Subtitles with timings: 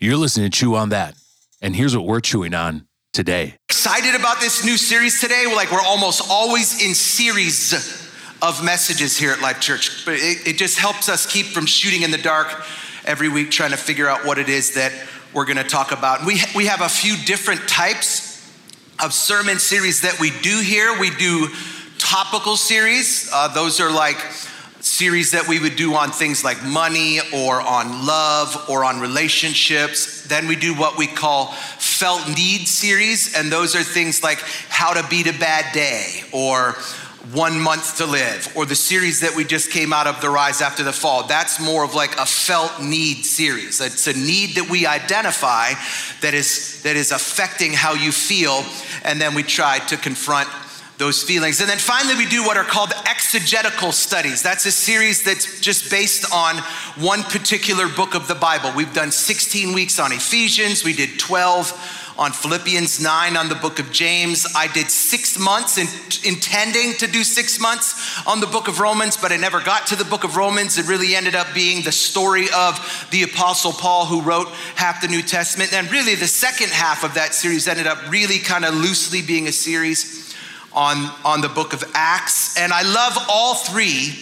[0.00, 1.14] You're listening to Chew on That.
[1.62, 3.56] And here's what we're chewing on today.
[3.68, 5.46] Excited about this new series today.
[5.54, 7.72] Like we're almost always in series
[8.42, 12.02] of messages here at Life Church, but it, it just helps us keep from shooting
[12.02, 12.64] in the dark
[13.04, 14.92] every week, trying to figure out what it is that
[15.32, 16.26] we're going to talk about.
[16.26, 18.32] We we have a few different types
[19.02, 20.98] of sermon series that we do here.
[20.98, 21.48] We do
[21.98, 23.30] topical series.
[23.32, 24.18] Uh, those are like
[24.84, 30.22] series that we would do on things like money or on love or on relationships.
[30.24, 34.38] Then we do what we call felt need series, and those are things like
[34.68, 36.76] how to beat a bad day or
[37.32, 40.60] one month to live or the series that we just came out of the rise
[40.60, 44.68] after the fall that's more of like a felt need series it's a need that
[44.68, 45.70] we identify
[46.20, 48.62] that is that is affecting how you feel
[49.04, 50.50] and then we try to confront
[50.98, 51.60] those feelings.
[51.60, 54.42] And then finally, we do what are called exegetical studies.
[54.42, 56.56] That's a series that's just based on
[57.02, 58.72] one particular book of the Bible.
[58.76, 63.80] We've done 16 weeks on Ephesians, we did 12 on Philippians, nine on the book
[63.80, 64.46] of James.
[64.54, 65.88] I did six months in,
[66.24, 69.96] intending to do six months on the book of Romans, but I never got to
[69.96, 70.78] the book of Romans.
[70.78, 74.46] It really ended up being the story of the Apostle Paul, who wrote
[74.76, 75.72] half the New Testament.
[75.72, 79.48] And really, the second half of that series ended up really kind of loosely being
[79.48, 80.23] a series
[80.74, 82.58] on, on the book of Acts.
[82.58, 84.14] And I love all three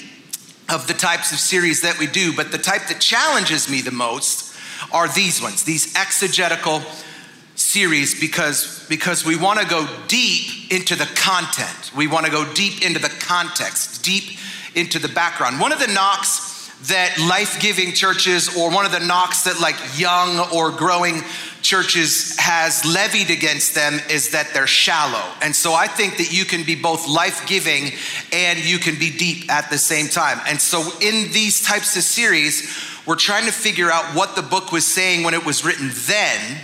[0.68, 3.90] of the types of series that we do, but the type that challenges me the
[3.90, 4.54] most
[4.92, 6.82] are these ones, these exegetical
[7.54, 11.90] series, because, because we want to go deep into the content.
[11.94, 14.38] We want to go deep into the context, deep
[14.74, 15.60] into the background.
[15.60, 19.76] One of the knocks that life giving churches, or one of the knocks that like
[19.98, 21.22] young or growing
[21.62, 25.24] churches has levied against them is that they're shallow.
[25.40, 27.92] And so I think that you can be both life giving
[28.32, 30.40] and you can be deep at the same time.
[30.46, 32.68] And so in these types of series,
[33.06, 36.58] we're trying to figure out what the book was saying when it was written then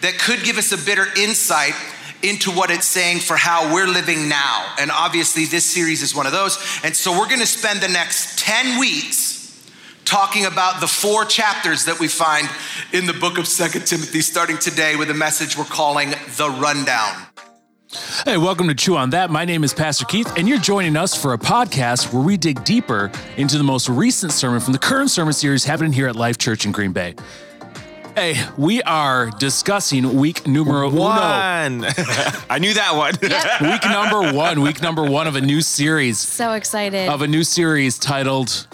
[0.00, 1.74] that could give us a better insight
[2.22, 4.74] into what it's saying for how we're living now.
[4.78, 6.58] And obviously, this series is one of those.
[6.82, 9.23] And so, we're gonna spend the next 10 weeks
[10.04, 12.48] talking about the four chapters that we find
[12.92, 17.26] in the book of Second Timothy, starting today with a message we're calling The Rundown.
[18.24, 19.30] Hey, welcome to Chew on That.
[19.30, 22.64] My name is Pastor Keith, and you're joining us for a podcast where we dig
[22.64, 26.38] deeper into the most recent sermon from the current sermon series happening here at Life
[26.38, 27.14] Church in Green Bay.
[28.16, 31.84] Hey, we are discussing week numero one.
[32.48, 33.14] I knew that one.
[33.20, 33.60] Yep.
[33.60, 34.60] Week number one.
[34.60, 36.18] Week number one of a new series.
[36.18, 37.08] So excited.
[37.08, 38.68] Of a new series titled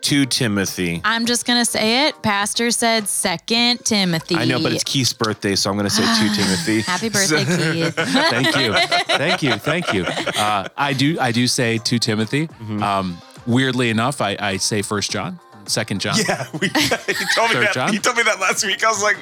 [0.00, 1.00] two Timothy.
[1.04, 2.22] I'm just going to say it.
[2.22, 4.36] Pastor said second Timothy.
[4.36, 6.80] I know, but it's Keith's birthday, so I'm going to say two Timothy.
[6.82, 7.94] Happy birthday, Keith.
[7.96, 8.72] Thank you,
[9.16, 10.04] thank you, thank you.
[10.04, 12.46] Uh, I do, I do say two Timothy.
[12.48, 12.82] Mm-hmm.
[12.82, 16.16] Um, weirdly enough, I, I say First John, Second John.
[16.28, 16.70] Yeah, we, he
[17.34, 17.70] told me Third that.
[17.74, 17.92] John?
[17.92, 18.84] He told me that last week.
[18.84, 19.16] I was like,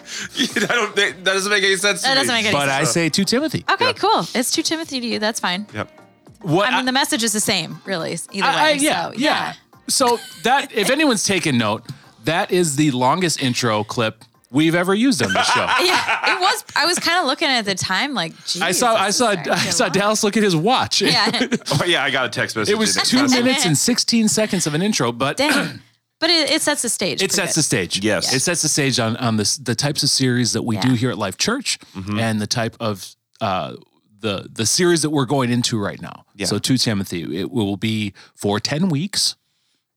[0.71, 0.95] I don't.
[0.97, 2.03] That doesn't make any sense.
[2.03, 2.15] That me.
[2.21, 2.89] doesn't make any But sense.
[2.89, 3.65] I say two Timothy.
[3.71, 3.93] Okay, Yeah.
[3.95, 4.27] cool.
[4.35, 5.19] It's two Timothy to you.
[5.19, 5.67] That's fine.
[5.73, 6.01] Yep.
[6.43, 8.43] What I mean, the message is the same, really, either way.
[8.43, 9.55] I- I- yeah, so, yeah.
[9.89, 11.85] So that, if anyone's taken note,
[12.25, 15.67] that is the longest intro clip we've ever used on this show.
[15.85, 16.65] Yeah, it was.
[16.77, 19.57] I was kind of looking at the time, like, geez, I saw, I saw, I
[19.71, 19.93] saw long.
[19.93, 21.03] Dallas look at his watch.
[21.03, 21.31] Yeah,
[21.73, 22.73] Oh yeah, I got a text message.
[22.73, 25.81] It was two minutes and 16 seconds of an intro, but dang.
[26.21, 27.21] But it, it sets the stage.
[27.23, 27.59] it sets good.
[27.59, 28.03] the stage.
[28.03, 28.33] Yes.
[28.33, 31.11] It sets the stage on, on this, the types of series that we do here
[31.11, 32.19] at Life Church Mm-hmm.
[32.19, 33.75] and the type of, uh,
[34.21, 36.25] the, the series that we're going into right now.
[36.35, 36.47] Yeah.
[36.47, 39.37] So two Timothy, it will be for 10 weeks,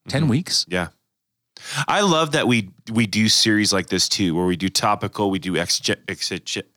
[0.07, 0.29] 10 Mm-hmm.
[0.29, 0.65] weeks.
[0.69, 0.87] Yeah.
[1.87, 5.39] I love that we we do series like this too, where we do topical, we
[5.39, 5.97] do exege-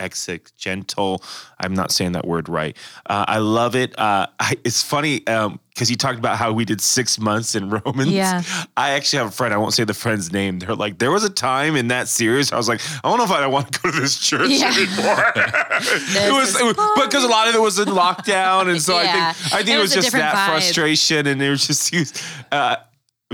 [0.01, 1.23] exegental.
[1.59, 2.75] I'm not saying that word right.
[3.07, 3.97] Uh, I love it.
[3.99, 8.11] Uh, I, it's funny because you talked about how we did six months in Romans.
[8.11, 8.43] Yeah.
[8.75, 9.53] I actually have a friend.
[9.53, 10.59] I won't say the friend's name.
[10.61, 12.51] They're like, there was a time in that series.
[12.51, 14.49] I was like, I don't know if I don't want to go to this church
[14.51, 14.69] Yeah.
[14.75, 15.33] anymore.
[15.37, 19.29] it was, it was because a lot of it was in lockdown, and so Yeah.
[19.29, 20.49] I think I think It it was, was just that vibe.
[20.53, 22.23] frustration, and it was just.
[22.51, 22.77] Uh,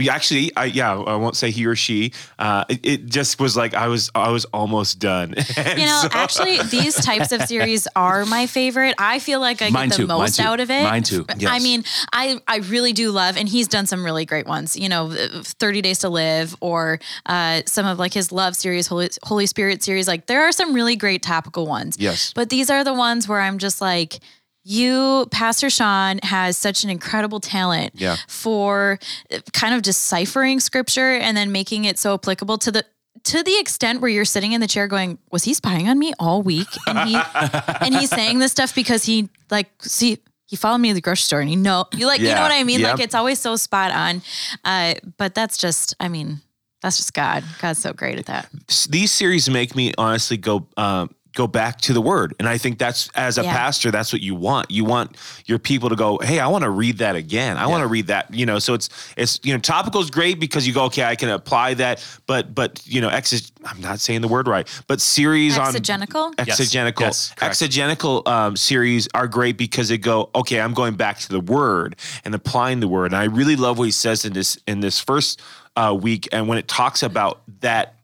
[0.09, 2.13] actually, I, yeah, I won't say he or she.
[2.39, 5.35] Uh, it, it just was like I was, I was almost done.
[5.57, 8.95] You know, so- actually, these types of series are my favorite.
[8.99, 10.83] I feel like I get the too, most out of it.
[10.83, 14.47] mine too, I mean, I I really do love, and he's done some really great
[14.47, 14.77] ones.
[14.77, 15.11] You know,
[15.43, 19.83] Thirty Days to Live, or uh, some of like his Love series, Holy Holy Spirit
[19.83, 20.07] series.
[20.09, 21.97] Like there are some really great topical ones.
[21.99, 22.33] Yes.
[22.35, 24.21] but these are the ones where I'm just like.
[24.69, 28.17] You, Pastor Sean, has such an incredible talent Yeah.
[28.29, 28.99] for
[29.33, 32.85] uh, kind of deciphering scripture and then making it so applicable to the
[33.25, 36.13] to the extent where you're sitting in the chair going, was he spying on me
[36.21, 36.69] all week?
[36.87, 37.17] And he
[37.81, 41.23] and he's saying this stuff because he like see he followed me to the grocery
[41.23, 42.81] store and he know you like you know what I mean?
[42.81, 42.93] Yep.
[42.97, 44.23] Like it's always so spot on.
[44.65, 46.41] Uh, but that's just I mean
[46.83, 47.43] That's just God.
[47.61, 48.49] God's so great at that.
[48.91, 52.35] these series make me honestly go um, go back to the word.
[52.41, 53.53] And i think that's as a Yeah.
[53.57, 54.71] pastor that's what you want.
[54.71, 55.17] You want
[55.47, 57.57] your people to go hey i want to read that again.
[57.57, 58.59] I want to read that you know?
[58.59, 61.75] So it's it's you know topical is great because you go okay i can apply
[61.75, 65.69] that but but you know exeg- i'm not saying the word right but series on
[65.69, 66.33] Exegetical?
[66.39, 68.27] exegetical Yes, correct.
[68.27, 72.35] um, series are great because they go okay i'm going back to the word and
[72.35, 73.07] applying the word.
[73.13, 75.41] And i really love what he says in this in this first
[75.77, 77.96] uh, week and when it talks about that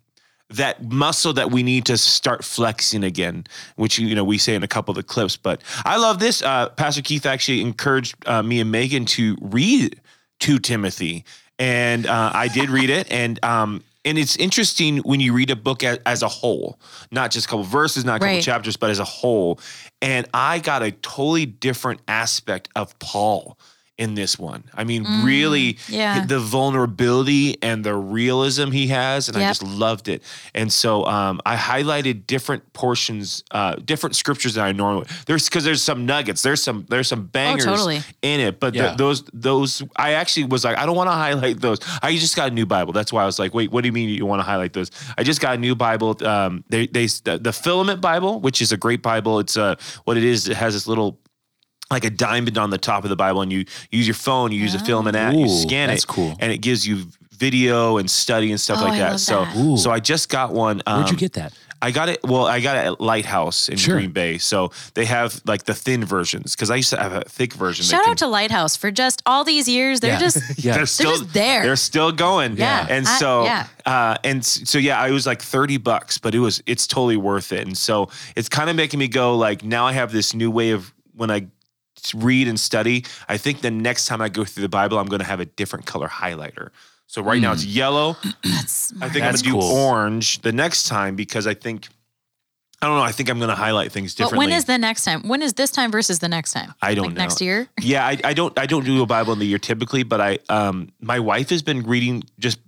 [0.56, 3.44] that muscle that we need to start flexing again,
[3.76, 5.36] which you know we say in a couple of the clips.
[5.36, 6.42] But I love this.
[6.42, 10.00] Uh, Pastor Keith actually encouraged uh, me and Megan to read
[10.40, 11.24] two Timothy,
[11.58, 15.56] and uh, I did read it, and um, and it's interesting when you read a
[15.56, 16.78] book as, as a whole,
[17.10, 18.42] not just a couple verses, not a couple Right.
[18.42, 19.60] chapters, but as a whole.
[20.00, 23.56] And I got a totally different aspect of Paul
[23.98, 24.64] in this one.
[24.74, 26.24] I mean, really, yeah.
[26.24, 30.22] the vulnerability and the realism he has, and I just loved it.
[30.54, 35.64] And so um, I highlighted different portions, uh, different scriptures that I normally there's because
[35.64, 38.00] there's some nuggets, there's some there's some bangers totally.
[38.22, 38.94] in it, but th- Yeah.
[38.96, 41.78] those those I actually was like I don't want to highlight those.
[42.02, 42.92] I just got a new Bible.
[42.92, 44.90] That's why I was like, wait, what do you mean you want to highlight those?
[45.18, 46.16] I just got a new Bible.
[46.26, 49.38] Um, they they the, the Filament Bible, which is a great Bible.
[49.38, 49.74] It's uh
[50.04, 50.48] what it is.
[50.48, 51.18] It has this little
[51.92, 54.60] like a diamond on the top of the Bible, and you use your phone, you
[54.60, 56.34] use a filament app, you scan that's it, cool.
[56.40, 59.10] and it gives you video and study and stuff Oh, like I that.
[59.12, 59.78] love so, that.
[59.78, 60.82] So I just got one.
[60.86, 61.52] Um, Where'd you get that?
[61.84, 62.20] I got it.
[62.22, 63.96] Well, I got it at Lighthouse in Sure.
[63.96, 64.38] Green Bay.
[64.38, 67.82] So they have like the thin versions because I used to have a thick version.
[67.84, 69.98] that Shout can- out to Lighthouse for just all these years.
[69.98, 70.18] They're Yeah.
[70.20, 70.74] just Yeah.
[70.74, 71.62] they're still just there.
[71.64, 72.56] They're still going.
[72.56, 72.86] Yeah.
[72.88, 73.66] And I- so yeah.
[73.84, 77.50] uh and so yeah, it was like 30 bucks, but it was it's totally worth
[77.52, 77.66] it.
[77.66, 80.70] And so it's kind of making me go like now I have this new way
[80.70, 81.48] of when I
[82.14, 85.20] read and study, I think the next time I go through the Bible, I'm going
[85.20, 86.70] to have a different color highlighter.
[87.06, 88.16] So right now it's yellow.
[88.44, 91.88] that's I think That's I'm going to do orange the next time because I think
[92.80, 93.04] I don't know.
[93.04, 94.38] I think I'm going to highlight things differently.
[94.38, 94.52] But differently.
[94.52, 95.28] when is the next time?
[95.28, 96.74] When is this time versus the next time?
[96.82, 97.22] I don't like know.
[97.22, 97.68] Next year?
[97.80, 100.38] yeah, I, I don't I don't do a Bible in the year typically, but I
[100.48, 102.58] um my wife has been reading just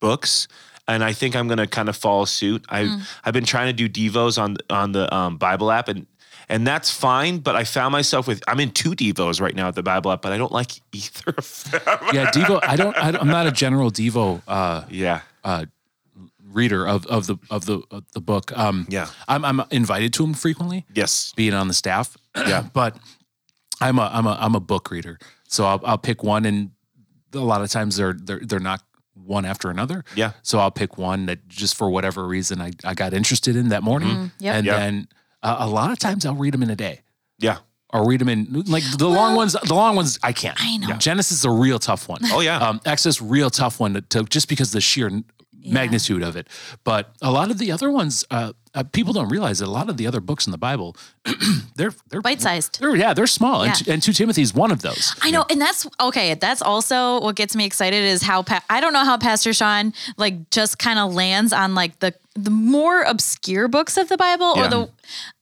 [0.00, 0.48] books,
[0.86, 2.64] and I think I'm gonna kind of follow suit.
[2.68, 2.98] I Mm.
[2.98, 6.06] have I've been trying to do devos on on the um, Bible app, and
[6.48, 7.38] and that's fine.
[7.38, 10.22] But I found myself with I'm in two devos right now at the Bible app,
[10.22, 11.80] but I don't like either of them.
[12.12, 12.60] Yeah, Devo.
[12.62, 12.96] I don't.
[12.96, 15.20] I don't I'm not a general Devo uh, yeah,
[16.52, 18.56] reader of of the of the of the book.
[18.56, 19.08] Um, Yeah.
[19.28, 22.16] I'm I'm invited to them frequently, yes, being on the staff.
[22.36, 22.96] Yeah, but
[23.80, 25.18] I'm a I'm a I'm a book reader,
[25.48, 26.70] so I'll I'll pick one, and
[27.34, 28.82] a lot of times they're they're they're not
[29.14, 30.04] one after another.
[30.14, 30.32] Yeah.
[30.42, 33.82] So I'll pick one that just for whatever reason I I got interested in that
[33.82, 34.54] morning, yep.
[34.56, 34.76] and Yeah.
[34.78, 35.08] then
[35.42, 37.00] uh, a lot of times I'll read them in a day.
[37.38, 37.58] yeah,
[37.92, 39.54] or read them in like the long ones.
[39.64, 40.56] The long ones I can't.
[40.60, 40.94] I know.
[40.96, 42.20] Genesis is a real tough one.
[42.24, 42.58] Oh, yeah.
[42.58, 45.24] Um, Exodus real tough one to, to just because the sheer n-
[45.64, 46.48] magnitude of it.
[46.84, 49.88] But a lot of the other ones, uh, uh, people don't realize that a lot
[49.88, 50.96] of the other books in the Bible,
[51.76, 52.78] they're they're Bite-sized.
[52.80, 53.74] They're yeah, they're small, and, Yeah.
[53.74, 55.14] t- and two Timothy is one of those.
[55.22, 56.34] I know, and that's okay.
[56.34, 59.94] That's also what gets me excited is how pa- I don't know how Pastor Sean
[60.16, 62.14] like just kind of lands on like the
[62.44, 64.66] the more obscure books of the Bible Yeah.
[64.66, 64.90] or the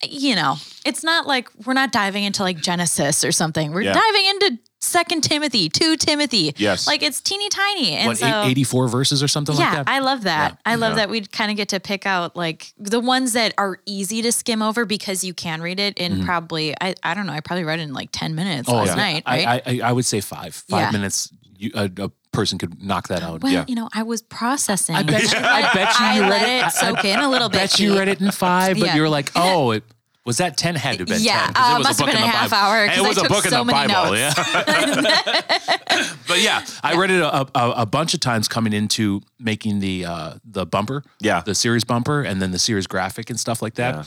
[0.08, 3.72] you know, it's not like we're not diving into like Genesis or something.
[3.72, 3.94] We're Yeah.
[3.94, 6.54] diving into Second Timothy, two Timothy.
[6.58, 6.86] Yes.
[6.86, 9.88] like it's teeny tiny, and What so 84 verses or something yeah, like that?
[9.88, 10.52] I love that.
[10.52, 10.56] Yeah.
[10.72, 13.80] I love that we kind of get to pick out like the ones that are
[13.86, 17.32] easy to skim over because you can read it in probably I, I don't know
[17.32, 18.98] I probably read it in like ten minutes last Mm-hmm.
[18.98, 19.12] Oh, yeah.
[19.12, 19.22] night.
[19.26, 19.46] Right?
[19.48, 20.54] I, I I would say five.
[20.54, 20.90] Five Yeah.
[20.92, 21.30] minutes.
[21.58, 23.42] You, a, a person could knock that out.
[23.42, 23.64] well, Yeah.
[23.68, 24.94] you know, I was processing.
[24.96, 25.38] I bet you.
[25.38, 26.04] I bet you.
[26.06, 27.58] I you let read it I- soak I in a little bit.
[27.58, 28.94] I bet you read it in five, but Yeah.
[28.96, 29.84] you were like, oh, it
[30.24, 31.54] was that ten had to have been Yeah, 10.
[31.54, 32.62] 'cause uh, it was must have book been in a half Bible.
[32.62, 33.94] hour, And 'cause It I was a took book in so the Bible.
[33.94, 34.18] notes.
[34.36, 36.16] Yeah.
[36.28, 40.04] but yeah, I read it a, a, a bunch of times coming into making the
[40.04, 41.40] uh, the bumper, Yeah.
[41.42, 43.94] the series bumper, and then the series graphic and stuff like that.
[43.94, 44.04] Yeah.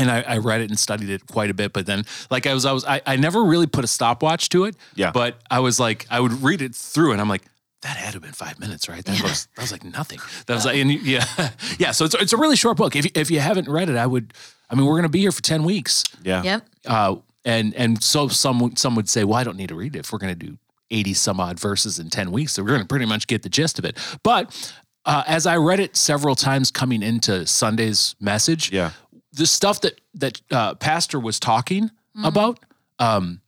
[0.00, 2.54] And I, I read it and studied it quite a bit, but then like I
[2.54, 4.76] was, I was, I, I never really put a stopwatch to it.
[4.94, 5.10] Yeah.
[5.12, 7.42] But I was like, I would read it through, and I'm like,
[7.82, 9.04] that had to have been five minutes, right?
[9.04, 10.18] That was that was like nothing.
[10.46, 11.24] That was like, and yeah,
[11.78, 11.92] yeah.
[11.92, 12.94] So it's it's a really short book.
[12.96, 14.32] If you- if you haven't read it, I would.
[14.70, 16.04] I mean, we're gonna be here for ten weeks.
[16.22, 16.66] yeah, Yep.
[16.86, 19.96] Uh, and and so some would- some would say, well, I don't need to read
[19.96, 20.58] it if we're going to do
[20.90, 22.52] eighty some odd verses in ten weeks.
[22.52, 23.96] So we're going to pretty much get the gist of it.
[24.22, 24.72] But
[25.06, 28.90] uh, as I read it several times coming into Sunday's message, Yeah.
[29.32, 31.90] The stuff that that uh, Pastor was talking
[32.24, 32.58] about,
[32.98, 33.40] um,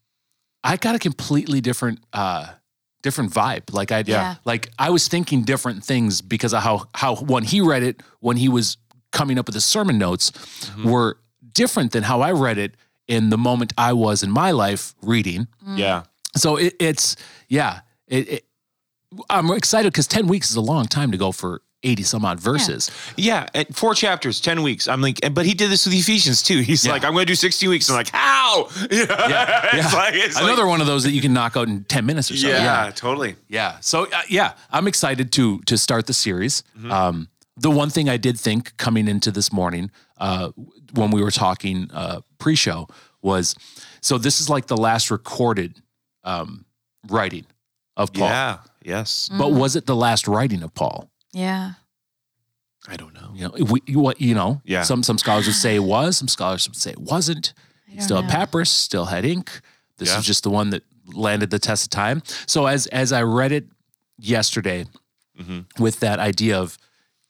[0.65, 2.47] I got a completely different uh,
[3.03, 3.73] different vibe.
[3.73, 4.37] Like I Yeah.
[4.45, 8.37] like I was thinking different things because of how how when he read it when
[8.37, 8.77] he was
[9.11, 10.33] coming up with his sermon notes
[10.85, 11.19] were
[11.53, 12.77] different than how I read it
[13.09, 15.49] in the moment I was in my life reading.
[15.77, 16.05] yeah.
[16.37, 17.17] So it, it's
[17.49, 18.45] yeah, it, it,
[19.29, 22.39] I'm excited because ten weeks is a long time to go for 80 some odd
[22.41, 22.91] verses.
[23.17, 24.87] Yeah, and four chapters, ten weeks.
[24.89, 26.61] I'm like, but he did this with Ephesians too.
[26.61, 26.93] He's Yeah.
[26.93, 27.89] like, I'm going to do 16 weeks.
[27.91, 28.69] I'm like, how?
[28.91, 29.71] Yeah, Yeah.
[29.75, 32.07] it's like it's like- Another one of those that you can knock out in 10
[32.07, 32.49] minutes or so.
[32.49, 33.37] yeah, totally.
[33.49, 33.79] Yeah.
[33.81, 36.63] So uh, yeah, I'm excited to to start the series.
[36.89, 40.51] Um, the one thing I did think coming into this morning, uh,
[40.95, 42.89] when we were talking uh, pre-show,
[43.23, 43.55] was
[44.01, 45.81] so this is like the last recorded
[46.25, 46.65] um,
[47.09, 47.47] writing
[47.97, 48.29] of Paul.
[48.29, 48.59] Yeah.
[48.85, 49.29] Yes.
[49.37, 51.09] But was it the last writing of Paul?
[51.33, 51.73] Yeah.
[52.89, 53.31] I don't know.
[53.35, 54.83] You know, we, what you know, Yeah.
[54.83, 56.17] Some some scholars would say it was.
[56.17, 57.55] Some scholars would say it wasn't.
[57.87, 59.61] He don't still had papyrus, still had ink.
[59.99, 60.19] This Yeah.
[60.19, 62.23] is just the one that landed the test of time.
[62.47, 63.67] So as as I read it
[64.19, 64.87] yesterday,
[65.41, 65.83] Mm-hmm.
[65.83, 66.77] with that idea of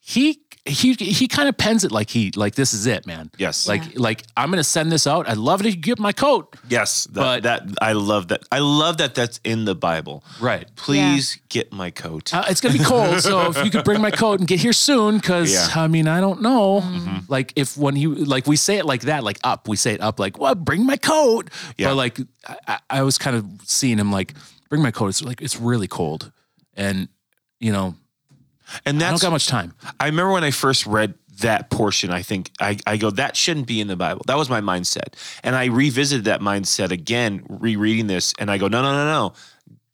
[0.04, 3.30] he he he kind of pens it like he like this is it, man.
[3.38, 3.66] Yes.
[3.68, 3.90] Like Yeah.
[4.08, 5.28] like I'm gonna send this out.
[5.28, 6.54] I'd love it if you get my coat.
[6.68, 7.04] Yes.
[7.12, 8.44] That, But- that I love that.
[8.52, 10.22] I love that that's in the Bible.
[10.40, 10.68] Right.
[10.76, 12.32] Please get my coat.
[12.34, 14.72] Uh, it's gonna be cold, so if you could bring my coat and get here
[14.72, 15.68] soon, because Yeah.
[15.84, 17.18] I mean I don't know, Mm-hmm.
[17.28, 20.00] like if when you like we say it like that, like up, we say it
[20.00, 21.88] up, like well, bring my coat, Yeah.
[21.88, 24.34] but like I, I- I was kind of seeing him like
[24.68, 25.08] bring my coat.
[25.08, 26.30] It's like it's really cold,
[26.76, 27.08] and
[27.58, 27.94] you know
[28.84, 29.74] and I don't got much time.
[30.00, 33.66] I remember when I first read that portion, I think I, I go, that shouldn't
[33.66, 34.22] be in the Bible.
[34.26, 35.14] That was my mindset.
[35.42, 39.34] And I revisited that mindset again, rereading this, and I go, no, no, no, no.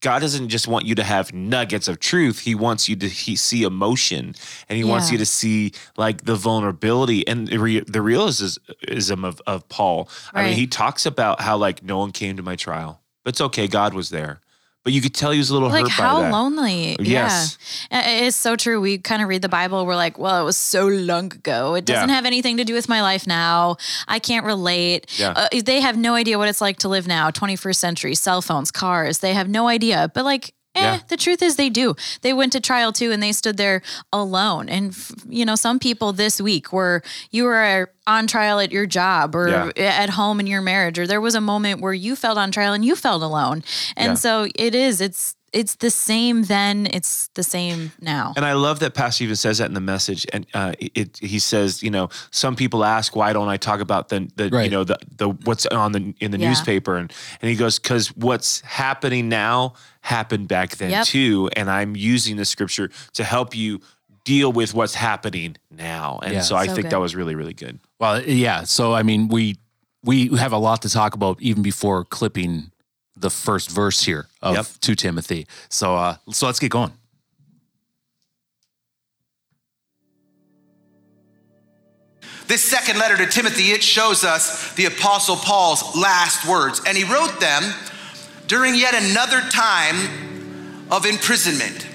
[0.01, 2.39] God doesn't just want you to have nuggets of truth.
[2.39, 4.35] He wants you to he, see emotion
[4.69, 9.43] and he wants you to see like the vulnerability and the, re, the realism of,
[9.45, 10.09] of Paul.
[10.33, 13.41] I mean, he talks about how like no one came to my trial, but it's
[13.41, 13.67] okay.
[13.67, 14.41] God was there.
[14.89, 16.33] But you could tell he was a little Like hurt how by that.
[16.33, 16.97] lonely.
[16.99, 17.59] Yes.
[17.91, 18.09] Yeah.
[18.27, 18.81] It's so true.
[18.81, 19.85] We kind of read the Bible.
[19.85, 21.75] We're like, well, it was so long ago.
[21.75, 22.15] It doesn't Yeah.
[22.15, 23.77] have anything to do with my life now.
[24.07, 25.07] I can't relate.
[25.19, 25.33] Yeah.
[25.37, 28.71] Uh, they have no idea what it's like to live now, 21st century, cell phones,
[28.71, 29.19] cars.
[29.19, 30.11] They have no idea.
[30.15, 30.99] But like, Eh, Yeah.
[31.09, 31.95] the truth is they do.
[32.23, 33.83] They went to trial too and they stood there
[34.13, 34.69] alone.
[34.69, 38.87] And, f- you know, some people this week were, you were on trial at your
[38.87, 39.71] job or Yeah.
[39.77, 42.73] at home in your marriage, or there was a moment where you felt on trial
[42.73, 43.63] and you felt alone.
[43.97, 44.15] And Yeah.
[44.15, 48.33] so it is, it's, it's the same then, it's the same now.
[48.37, 50.27] And I love that Pastor even says that in the message.
[50.33, 54.09] And uh, it, he says, you know, some people ask, why don't I talk about
[54.09, 56.49] the, the you know, the, the what's on the in the Yeah.
[56.49, 56.97] newspaper?
[56.97, 61.07] And and he goes, because what's happening now happened back then Yep.
[61.07, 61.51] too.
[61.57, 63.81] And I'm using the scripture to help you
[64.25, 66.19] deal with what's happening now.
[66.23, 66.41] And Yeah.
[66.43, 66.91] so I So think good.
[66.93, 67.81] that was really really good.
[67.99, 68.65] Well, yeah.
[68.65, 69.57] So I mean, we
[70.05, 72.71] we have a lot to talk about even before clipping
[73.21, 74.67] the first verse here of Yep.
[74.81, 75.47] two Timothy.
[75.69, 76.93] So uh, so let's get going.
[82.47, 86.81] This second letter to Timothy, it shows us the Apostle Paul's last words.
[86.87, 87.63] And he wrote them
[88.47, 91.87] during yet another time of imprisonment.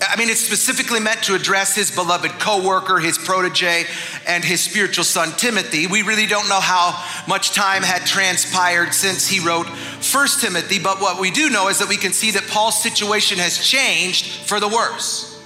[0.00, 3.84] I mean, it's specifically meant to address his beloved co worker, his protege,
[4.26, 5.86] and his spiritual son, Timothy.
[5.86, 11.00] We really don't know how much time had transpired since he wrote First Timothy, but
[11.00, 14.60] what we do know is that we can see that Paul's situation has changed for
[14.60, 15.42] the worse.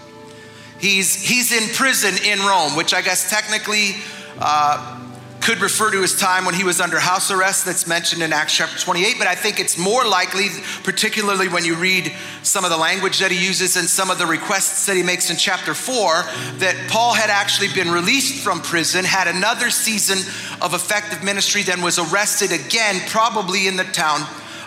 [0.79, 3.97] He's, he's in prison in Rome, which I guess technically
[4.39, 5.02] uh,
[5.43, 8.57] could refer to his time when he was under house arrest that's mentioned in Acts
[8.57, 9.17] chapter 28.
[9.19, 10.49] But I think it's more likely,
[10.85, 14.27] particularly when you read some of the language that he uses and some of the
[14.27, 16.23] requests that he makes in chapter 4,
[16.59, 20.19] that Paul had actually been released from prison, had another season
[20.63, 24.21] of effective ministry, then was arrested again, probably in the town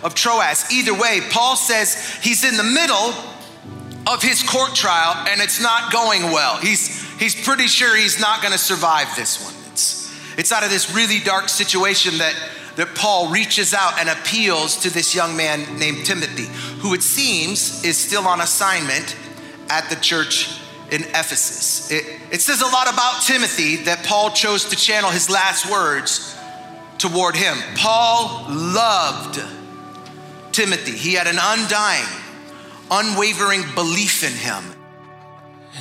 [0.03, 0.71] of Troas.
[0.71, 3.13] Either way, Paul says he's in the middle
[4.07, 6.57] of his court trial and it's not going well.
[6.57, 9.64] He's he's pretty sure he's not going to survive this one.
[10.37, 12.35] It's out of this really dark situation that
[12.75, 16.47] that Paul reaches out and appeals to this young man named Timothy,
[16.79, 19.15] who it seems is still on assignment
[19.69, 20.59] at the church
[20.91, 21.89] in Ephesus.
[21.91, 26.35] It, it says a lot about Timothy that Paul chose to channel his last words
[26.97, 27.57] toward him.
[27.75, 29.41] Paul loved
[30.51, 30.91] Timothy.
[30.91, 32.05] He had an undying,
[32.91, 34.63] unwavering belief in him.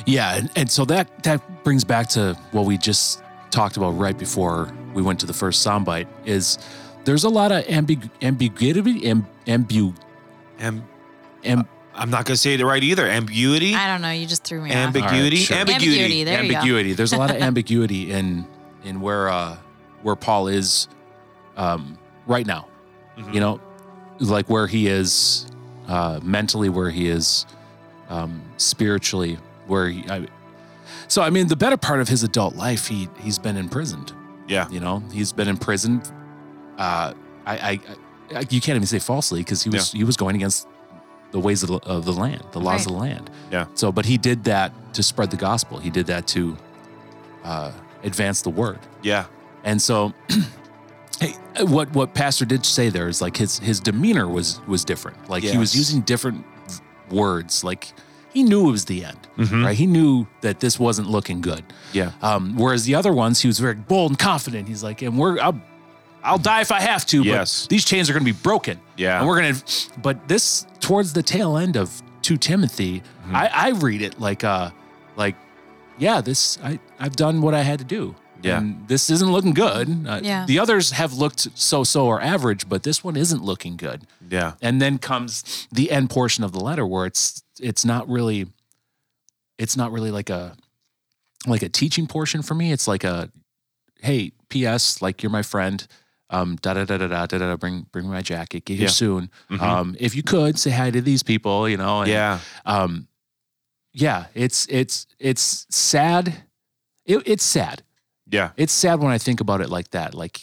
[0.05, 3.21] Yeah, and, and so that that brings back to what we just
[3.55, 6.07] talked about right before we went to the first soundbite.
[6.25, 6.57] Is
[7.05, 9.95] there's a lot of ambig- ambiguity, amb- ambu,
[10.59, 10.83] And
[11.43, 13.07] amb- I'm not going to say it right either.
[13.07, 14.11] Ambiguity, I don't know.
[14.11, 14.75] You just threw me off.
[14.75, 15.55] ambiguity, sure.
[15.57, 15.87] ambiguity.
[15.91, 16.57] Ambiguity, there you go.
[16.57, 16.93] ambiguity.
[16.93, 18.45] There's a lot of ambiguity in
[18.83, 19.55] in where uh
[20.03, 20.89] where Paul is
[21.55, 21.97] um
[22.27, 22.67] right now.
[23.17, 23.33] Mm-hmm.
[23.33, 23.61] You know,
[24.19, 25.47] like where he is
[25.87, 27.45] uh mentally, where he is
[28.09, 30.27] um spiritually, where he I,
[31.07, 34.13] so I mean the better part of his adult life he he's been imprisoned.
[34.47, 34.69] Yeah.
[34.69, 36.11] You know, he's been imprisoned.
[36.77, 37.13] Uh
[37.45, 37.79] I I,
[38.35, 40.67] I you can't even say falsely because he was he was going against
[41.31, 42.85] the ways of the, of the land, the laws Right.
[42.87, 43.29] of the land.
[43.51, 43.65] Yeah.
[43.73, 45.79] So, but he did that to spread the gospel.
[45.79, 46.55] He did that to
[47.43, 47.71] uh,
[48.03, 48.79] advance the word.
[49.01, 49.25] Yeah.
[49.65, 50.13] And so,
[51.19, 51.33] hey,
[51.65, 55.29] what what Pastor did say there is like his his demeanor was was different.
[55.29, 56.45] Like he was using different
[57.09, 57.63] words.
[57.63, 57.91] Like
[58.35, 59.65] he knew it was the end, Mm-hmm.
[59.65, 59.75] right?
[59.75, 61.63] He knew that this wasn't looking good.
[61.93, 62.11] Yeah.
[62.21, 64.67] Um, whereas the other ones, he was very bold and confident.
[64.67, 65.59] He's like, and we're I'll,
[66.23, 67.23] I'll die if I have to.
[67.23, 67.63] Yes.
[67.63, 68.79] But these chains are going to be broken.
[68.97, 69.17] Yeah.
[69.19, 69.99] And we're going to.
[69.99, 73.35] But this towards the tail end of two Timothy, Mm-hmm.
[73.35, 74.69] I, I read it like uh
[75.15, 75.35] like
[75.97, 78.13] yeah this I I've done what I had to do.
[78.43, 78.59] Yeah.
[78.59, 80.05] And this isn't looking good.
[80.07, 80.45] Uh, Yeah.
[80.45, 84.05] The others have looked so so or average, but this one isn't looking good.
[84.29, 84.53] Yeah.
[84.61, 88.47] And then comes the end portion of the letter where it's it's not really
[89.57, 90.55] it's not really like a
[91.47, 92.71] like a teaching portion for me.
[92.71, 93.29] It's like a
[94.01, 95.85] hey, PS, like you're my friend.
[96.31, 97.55] Um, da da da da da da da.
[97.55, 98.65] Bring bring my jacket.
[98.65, 98.89] Get here Yeah.
[98.89, 99.29] soon.
[99.49, 99.61] Mhm.
[99.61, 102.01] Um, if you could say hi to these people, you know.
[102.01, 102.39] And, yeah.
[102.65, 103.07] Um,
[103.93, 104.25] yeah.
[104.33, 106.43] It's it's it's sad.
[107.05, 107.83] It, it's sad.
[108.27, 108.51] Yeah.
[108.57, 110.15] It's sad when I think about it like that.
[110.15, 110.41] Like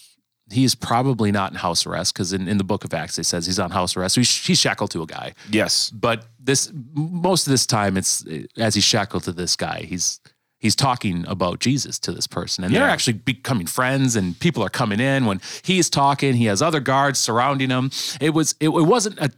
[0.53, 3.25] he is probably not in house arrest because in, in the book of Acts it
[3.25, 4.15] says he's on house arrest.
[4.15, 5.35] So he's, he's shackled to a guy.
[5.51, 5.91] Yes.
[5.91, 8.25] But this most of this time it's
[8.57, 10.21] as he's shackled to this guy, he's
[10.59, 12.63] he's talking about Jesus to this person.
[12.65, 16.63] And they're actually becoming friends and people are coming in when he's talking, he has
[16.63, 17.91] other guards surrounding him.
[18.21, 19.31] It was it, it wasn't a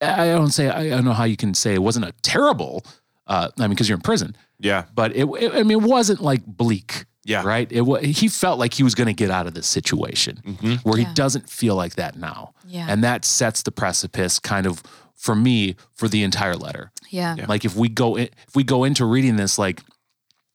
[0.00, 2.84] I don't say I don't know how you can say it wasn't a terrible
[3.26, 4.84] uh I mean because you're in prison, Yeah.
[4.94, 7.04] but it, it I mean it wasn't like bleak.
[7.24, 7.44] Yeah.
[7.44, 7.70] Right.
[7.70, 10.36] It wa he felt like he was going to get out of this situation
[10.82, 11.08] where Yeah.
[11.08, 12.52] he doesn't feel like that now.
[12.66, 12.86] Yeah.
[12.88, 14.82] And that sets the precipice kind of
[15.14, 16.90] for me for the entire letter.
[17.10, 17.36] Yeah.
[17.48, 19.82] Like if we go in, if we go into reading this like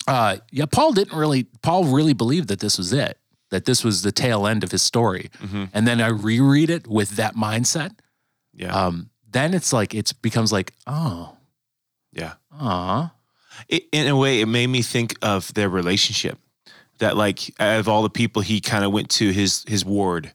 [0.07, 3.17] uh yeah, Paul didn't really Paul really believed that this was it.
[3.49, 5.29] That this was the tail end of his story.
[5.73, 7.91] And then I reread it with that mindset.
[8.53, 8.75] Yeah.
[8.75, 11.37] Um then it's like it's becomes like, oh,
[12.11, 12.33] yeah.
[12.59, 13.07] uh
[13.69, 16.37] it, in a way, it made me think of their relationship.
[16.99, 20.33] That like out of all the people, he kind of went to his his ward.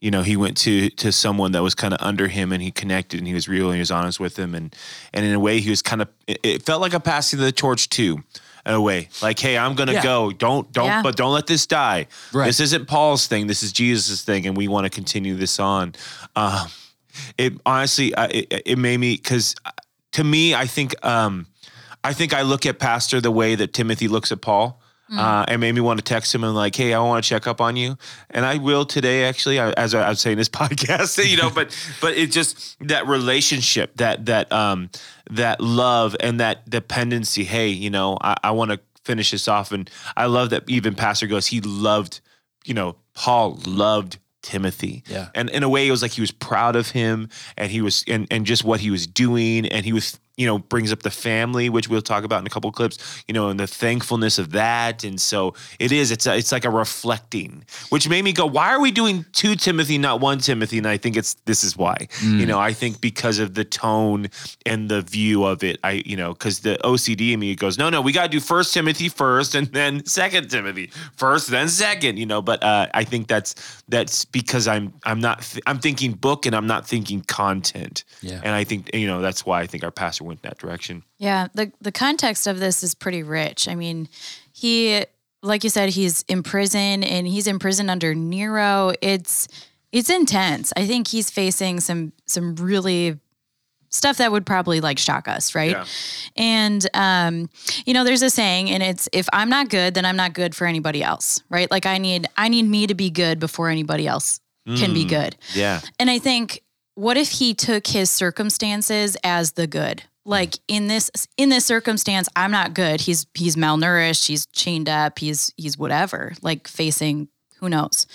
[0.00, 2.70] You know, he went to to someone that was kind of under him, and he
[2.70, 4.74] connected, and he was real, and he was honest with him, and
[5.14, 6.08] and in a way, he was kind of.
[6.26, 8.22] It, felt like a passing of the torch too,
[8.66, 9.08] in a way.
[9.22, 10.02] Like, hey, I'm gonna Yeah.
[10.02, 10.32] go.
[10.32, 11.02] Don't don't, Yeah.
[11.02, 12.08] but don't let this die.
[12.32, 12.46] Right.
[12.46, 13.46] This isn't Paul's thing.
[13.46, 15.94] This is Jesus' thing, and we want to continue this on.
[16.34, 16.66] Um,
[17.38, 19.54] it honestly, I- it, it made me because
[20.12, 21.46] to me, I think um,
[22.02, 24.81] I think I look at Pastor the way that Timothy looks at Paul.
[25.12, 27.46] Uh, and made me want to text him and like, hey, I want to check
[27.46, 27.96] up on you,
[28.30, 29.24] and I will today.
[29.24, 33.06] Actually, I- as I, am saying this podcast, you know, but but it just that
[33.06, 34.90] relationship, that that um
[35.30, 37.44] that love and that dependency.
[37.44, 40.94] Hey, you know, I, I want to finish this off, and I love that even
[40.94, 42.20] Pastor goes, he loved,
[42.64, 45.04] you know, Paul loved Timothy.
[45.06, 45.28] Yeah.
[45.34, 48.04] And in a way, it was like he was proud of him and he was,
[48.08, 49.66] and, and just what he was doing.
[49.66, 52.50] And he was, you know, brings up the family, which we'll talk about in a
[52.50, 55.04] couple of clips, you know, and the thankfulness of that.
[55.04, 58.70] And so it is, it's, a, it's like a reflecting, which made me go, why
[58.70, 60.78] are we doing two Timothy, not one Timothy?
[60.78, 64.28] And I think it's, this is why, you know, I think because of the tone
[64.64, 67.90] and the view of it, I, you know, because the OCD in me goes, no,
[67.90, 72.16] no, we got to do first Timothy first and then second Timothy first, then second,
[72.16, 76.12] you know, but uh, I think that's, that's because I'm, I'm not, th- I'm thinking
[76.12, 78.04] book and I'm not thinking content.
[78.22, 78.40] Yeah.
[78.42, 81.04] And I think, you know, that's why I think our pastor went in that direction.
[81.18, 83.68] Yeah, the the context of this is pretty rich.
[83.68, 84.08] I mean,
[84.52, 85.04] he
[85.42, 88.92] like you said he's in prison and he's in prison under Nero.
[89.00, 89.48] It's
[89.92, 90.72] it's intense.
[90.76, 93.18] I think he's facing some some really
[93.90, 95.72] stuff that would probably like shock us, right?
[95.72, 95.84] Yeah.
[96.36, 97.50] And um,
[97.84, 100.54] you know, there's a saying, and it's if I'm not good, then I'm not good
[100.54, 101.70] for anybody else, right?
[101.70, 105.36] Like I need I need me to be good before anybody else can be good.
[105.54, 105.80] Yeah.
[105.98, 106.62] And I think,
[106.94, 110.04] what if he took his circumstances as the good?
[110.24, 113.00] Like in this in this circumstance, I'm not good.
[113.02, 114.26] He's he's malnourished.
[114.26, 115.18] He's chained up.
[115.18, 116.32] He's he's whatever.
[116.42, 118.06] Like facing who knows.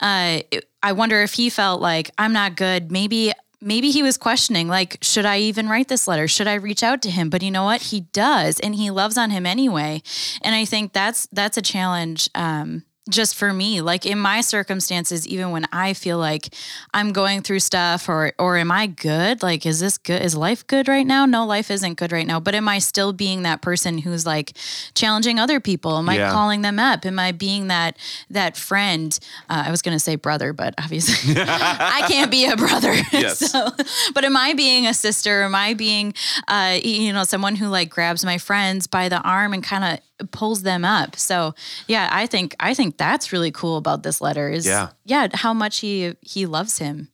[0.00, 0.40] Uh,
[0.82, 2.90] I wonder if he felt like I'm not good.
[2.90, 3.32] Maybe
[3.64, 7.00] maybe he was questioning like should i even write this letter should i reach out
[7.00, 10.02] to him but you know what he does and he loves on him anyway
[10.42, 13.80] and i think that's that's a challenge um just for me.
[13.80, 16.54] Like in my circumstances even when i feel like
[16.94, 19.42] i'm going through stuff or or am i good?
[19.42, 20.22] Like is this good?
[20.22, 21.26] Is life good right now?
[21.26, 22.40] No life isn't good right now.
[22.40, 24.56] But am i still being that person who's like
[24.94, 25.98] challenging other people?
[25.98, 27.04] Am i calling them up?
[27.04, 27.96] Am i being that
[28.30, 29.18] that friend?
[29.50, 32.94] Uh, i was going to say brother but obviously i can't be a brother.
[33.12, 33.38] Yes.
[33.38, 33.68] so,
[34.12, 35.42] but am I being a sister?
[35.42, 36.14] Am I being,
[36.48, 40.30] uh, you know, someone who like grabs my friends by the arm and kind of
[40.30, 41.16] pulls them up?
[41.16, 41.54] So,
[41.86, 44.48] yeah, I think I think that's really cool about this letter.
[44.48, 44.90] Is Yeah.
[45.04, 47.08] yeah, how much he he loves him.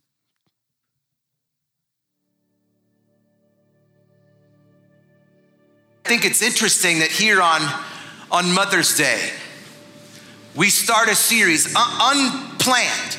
[6.04, 7.60] I think it's interesting that here on,
[8.32, 9.30] on Mother's Day,
[10.56, 13.16] we start a series, un- unplanned,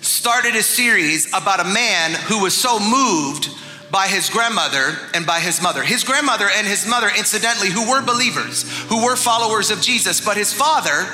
[0.00, 3.48] started a series about a man who was so moved
[3.90, 5.82] by his grandmother and by his mother.
[5.82, 10.36] His grandmother and his mother, incidentally, who were believers, who were followers of Jesus, but
[10.36, 11.08] his father,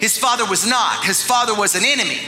[0.00, 1.04] his father was not.
[1.04, 2.20] His father was an enemy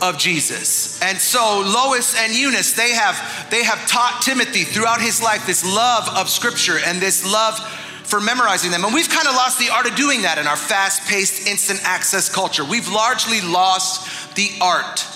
[0.00, 1.00] of Jesus.
[1.02, 5.64] And so Lois and Eunice, they have they have taught Timothy throughout his life this
[5.64, 7.58] love of scripture and this love
[8.04, 8.84] for memorizing them.
[8.84, 12.28] And we've kind of lost the art of doing that in our fast-paced instant access
[12.28, 12.64] culture.
[12.64, 15.06] We've largely lost the art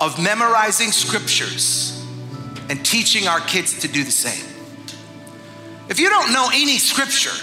[0.00, 2.02] of memorizing scriptures
[2.70, 4.46] and teaching our kids to do the same.
[5.88, 7.34] If you don't know any scripture,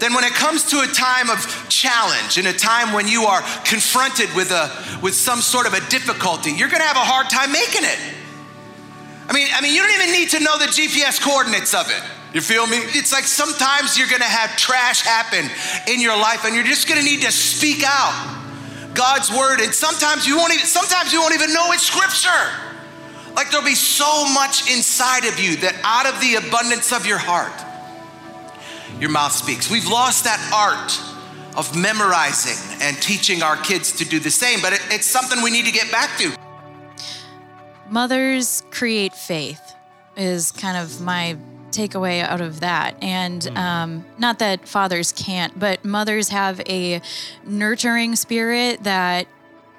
[0.00, 3.42] then when it comes to a time of challenge and a time when you are
[3.64, 7.28] confronted with a with some sort of a difficulty, you're going to have a hard
[7.28, 7.98] time making it.
[9.28, 12.02] I mean, I mean, you don't even need to know the GPS coordinates of it.
[12.34, 12.78] You feel me?
[12.94, 15.50] It's like sometimes you're going to have trash happen
[15.86, 18.14] in your life and you're just going to need to speak out
[18.94, 22.70] God's word and sometimes you won't even sometimes you won't even know it's scripture.
[23.34, 27.18] Like there'll be so much inside of you that out of the abundance of your
[27.18, 27.54] heart,
[29.00, 29.70] your mouth speaks.
[29.70, 31.00] We've lost that art
[31.56, 35.50] of memorizing and teaching our kids to do the same, but it, it's something we
[35.50, 36.36] need to get back to.
[37.88, 39.74] Mothers create faith,
[40.16, 41.36] is kind of my
[41.70, 42.96] takeaway out of that.
[43.02, 47.00] And um, not that fathers can't, but mothers have a
[47.44, 49.26] nurturing spirit that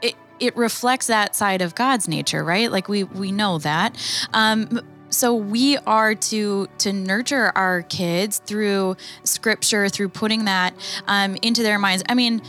[0.01, 2.71] it, it reflects that side of God's nature, right?
[2.71, 3.95] Like we we know that.
[4.33, 4.81] Um,
[5.11, 10.73] so we are to to nurture our kids through scripture, through putting that
[11.07, 12.03] um, into their minds.
[12.09, 12.41] I mean,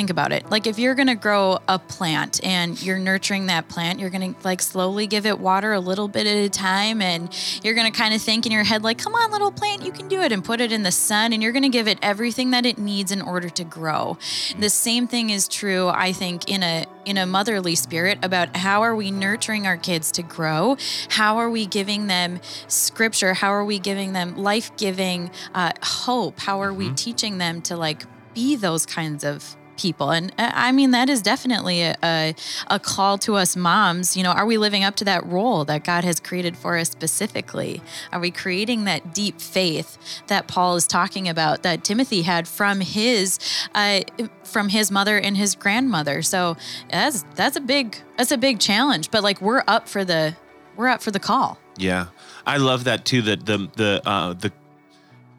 [0.00, 0.50] think about it.
[0.50, 4.32] Like if you're going to grow a plant and you're nurturing that plant, you're going
[4.32, 7.28] to like slowly give it water a little bit at a time and
[7.62, 9.92] you're going to kind of think in your head like, "Come on, little plant, you
[9.92, 11.98] can do it." And put it in the sun and you're going to give it
[12.00, 14.16] everything that it needs in order to grow.
[14.58, 18.80] The same thing is true, I think, in a in a motherly spirit about how
[18.80, 20.78] are we nurturing our kids to grow?
[21.10, 23.34] How are we giving them scripture?
[23.34, 26.40] How are we giving them life-giving uh, hope?
[26.40, 30.10] How are we teaching them to like be those kinds of people.
[30.10, 32.34] And uh, i mean that is definitely a,
[32.68, 34.16] a, call to us moms.
[34.16, 36.90] You know are we living up to that role that god has created for us
[36.90, 37.82] specifically?
[38.12, 42.80] Are we creating that deep faith that paul is talking about that timothy had from
[42.80, 43.38] his
[43.74, 44.00] uh,
[44.44, 46.22] from his mother and his grandmother?
[46.22, 46.56] So
[46.90, 50.36] that's that's a big that's a big challenge but like we're up for the
[50.76, 51.58] we're up for the call.
[51.76, 52.06] Yeah,
[52.46, 53.22] I love that too.
[53.22, 54.52] That the the uh, the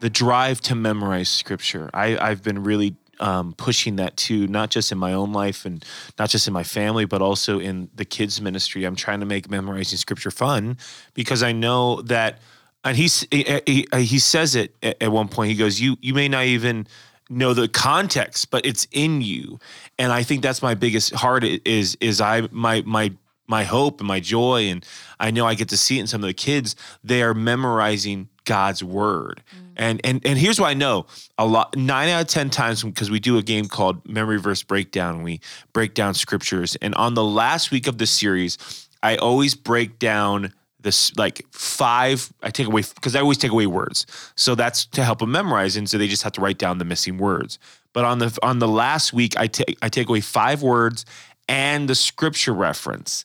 [0.00, 1.90] the drive to memorize scripture.
[1.92, 5.84] I I've been really um, pushing that too, not just in my own life and
[6.18, 8.84] not just in my family, but also in the kids ministry.
[8.84, 10.78] I'm trying to make memorizing scripture fun
[11.14, 12.40] because I know that,
[12.84, 15.50] and he's, he he, says it at one point.
[15.50, 16.86] He goes, "You you may not even."
[17.30, 19.58] know the context but it's in you
[19.98, 23.10] and i think that's my biggest heart is is i my my
[23.46, 24.84] my hope and my joy and
[25.18, 28.28] i know i get to see it in some of the kids they are memorizing
[28.44, 29.42] god's word
[29.76, 31.06] and and and here's what i know.
[31.38, 34.62] A lot nine out of ten times because we do a game called memory verse
[34.62, 35.40] breakdown we
[35.72, 36.76] break down scriptures.
[36.82, 38.58] And on the last week of the series
[39.02, 43.66] i always break down this like five i take away because i always take away
[43.66, 44.06] words.
[44.36, 46.84] So that's to help them memorize and so they just have to write down the
[46.84, 47.58] missing words.
[47.92, 51.04] But on the on the last week i take i take away five words
[51.48, 53.24] and the scripture reference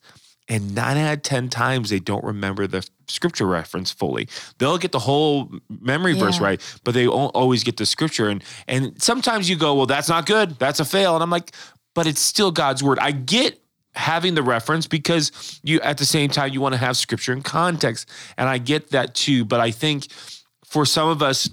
[0.49, 4.27] and nine out of ten times they don't remember the scripture reference fully.
[4.57, 8.29] They'll get the whole memory verse right but they won't always get the scripture.
[8.29, 10.57] And and sometimes you go well that's not good.
[10.59, 11.15] That's a fail.
[11.15, 11.51] And i'm like
[11.93, 12.99] but it's still god's word.
[12.99, 13.59] I get
[13.95, 17.41] having the reference because you at the same time you want to have scripture in
[17.41, 18.09] context.
[18.37, 20.07] And i get that too but i think
[20.65, 21.49] for some of us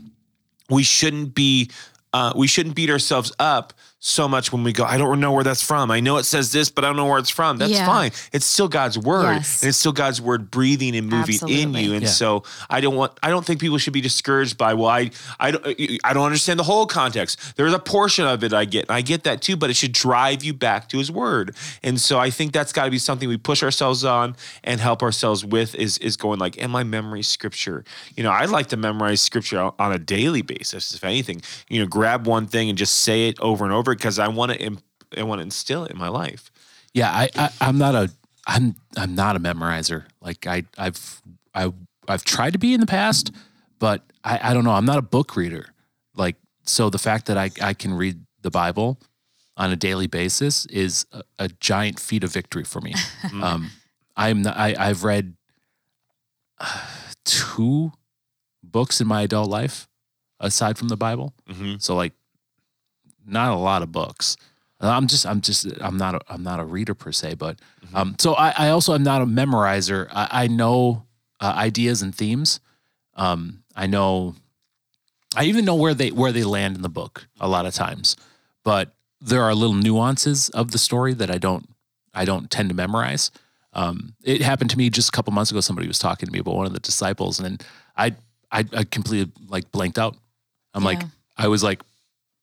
[0.71, 1.71] we shouldn't be
[2.13, 3.73] uh, we shouldn't beat ourselves up
[4.07, 5.91] so much when we go i don't know where that's from.
[5.91, 7.57] I know it says this but i don't know where it's from.
[7.57, 7.87] That's Yeah.
[7.87, 8.11] fine.
[8.35, 9.37] It's still god's word.
[9.37, 9.63] Yes.
[9.63, 11.95] and it's still god's word breathing and moving in you.
[11.95, 12.09] And Yeah.
[12.11, 15.51] so i don't want i don't think people should be discouraged by well i i
[15.53, 15.65] don't
[16.05, 17.57] i don't understand the whole context.
[17.57, 19.93] There's a portion of it i get and i get that too but it should
[19.93, 21.57] drive you back to his word.
[21.83, 25.03] And so i think that's got to be something we push ourselves on and help
[25.03, 27.85] ourselves with is is going like am i memory scripture?
[28.17, 31.41] You know i like to memorize scripture on- on a daily basis if anything.
[31.71, 34.53] You know grab one thing and just say it over and over because i want
[34.53, 34.77] to
[35.17, 36.51] I want to instill it in my life.
[36.93, 38.11] Yeah, I, I I'm not a
[38.47, 40.05] I'm I'm not a memorizer.
[40.21, 41.23] Like I I've
[41.55, 41.73] I
[42.09, 43.31] I've tried to be in the past,
[43.79, 44.73] but I, I don't know.
[44.73, 45.67] I'm not a book reader.
[46.17, 48.99] Like so the fact that I, I can read the Bible
[49.57, 52.95] on a daily basis is a, a giant feat of victory for me.
[53.43, 53.71] um
[54.17, 55.35] I'm not, I I've read
[56.61, 56.81] uh,
[57.25, 57.93] two
[58.63, 59.89] books in my adult life
[60.41, 61.35] aside from the Bible.
[61.49, 61.81] Mhm.
[61.81, 62.13] So like,
[63.27, 64.37] not a lot of books.
[64.81, 67.59] I'm just, I'm just, I'm not, a, I'm not a reader per se, but
[67.95, 70.09] um, so I, I also am not a memorizer.
[70.13, 71.07] I, I know
[71.41, 72.61] uh, ideas and themes.
[73.15, 74.35] Um, I know,
[75.37, 78.17] I even know where they where they land in the book a lot of times,
[78.63, 81.69] but there are little nuances of the story that I don't,
[82.13, 83.31] I don't tend to memorize.
[83.73, 85.61] Um, it happened to me just a couple months ago.
[85.61, 87.65] Somebody was talking to me about one of the disciples, and
[87.97, 88.17] I,
[88.53, 90.17] I, I completely like blanked out.
[90.75, 91.01] I'm like,
[91.37, 91.81] I was like,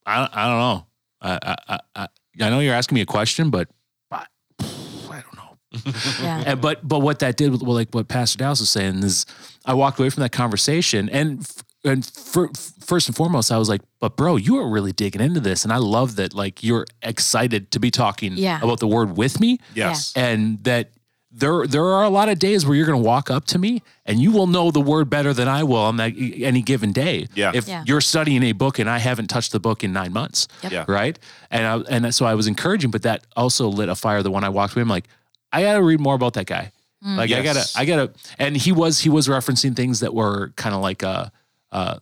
[0.05, 0.85] I, I don't know.
[1.21, 2.07] I, I, I, I
[2.39, 3.67] I know you're asking me a question, but
[4.11, 4.25] I,
[4.59, 5.57] I don't know.
[6.21, 6.43] Yeah.
[6.47, 9.25] And, but but what that did, well, like what Pastor Dallas was saying, is
[9.65, 13.67] I walked away from that conversation, and f- and for, first and foremost, I was
[13.69, 16.85] like, but bro, you are really digging into this, and I love that like you're
[17.01, 18.59] excited to be talking Yeah.
[18.61, 20.13] about the word with me, Yes.
[20.15, 20.91] and that
[21.33, 23.81] there there are a lot of days where you're going to walk up to me
[24.05, 27.27] and you will know the word better than I will on that any given day.
[27.35, 27.51] Yeah.
[27.53, 27.83] If Yeah.
[27.87, 30.71] you're studying a book and I haven't touched the book in nine months, Yep.
[30.71, 30.85] Yeah.
[30.87, 31.17] right?
[31.49, 34.21] And I, and so I was encouraging, but that also lit a fire.
[34.23, 35.07] The one I walked away, I'm like,
[35.53, 36.71] I got to read more about that guy.
[37.03, 40.75] Like I gotta, I gotta, and he was he was referencing things that were kind
[40.75, 41.29] of like uh
[41.71, 41.97] uh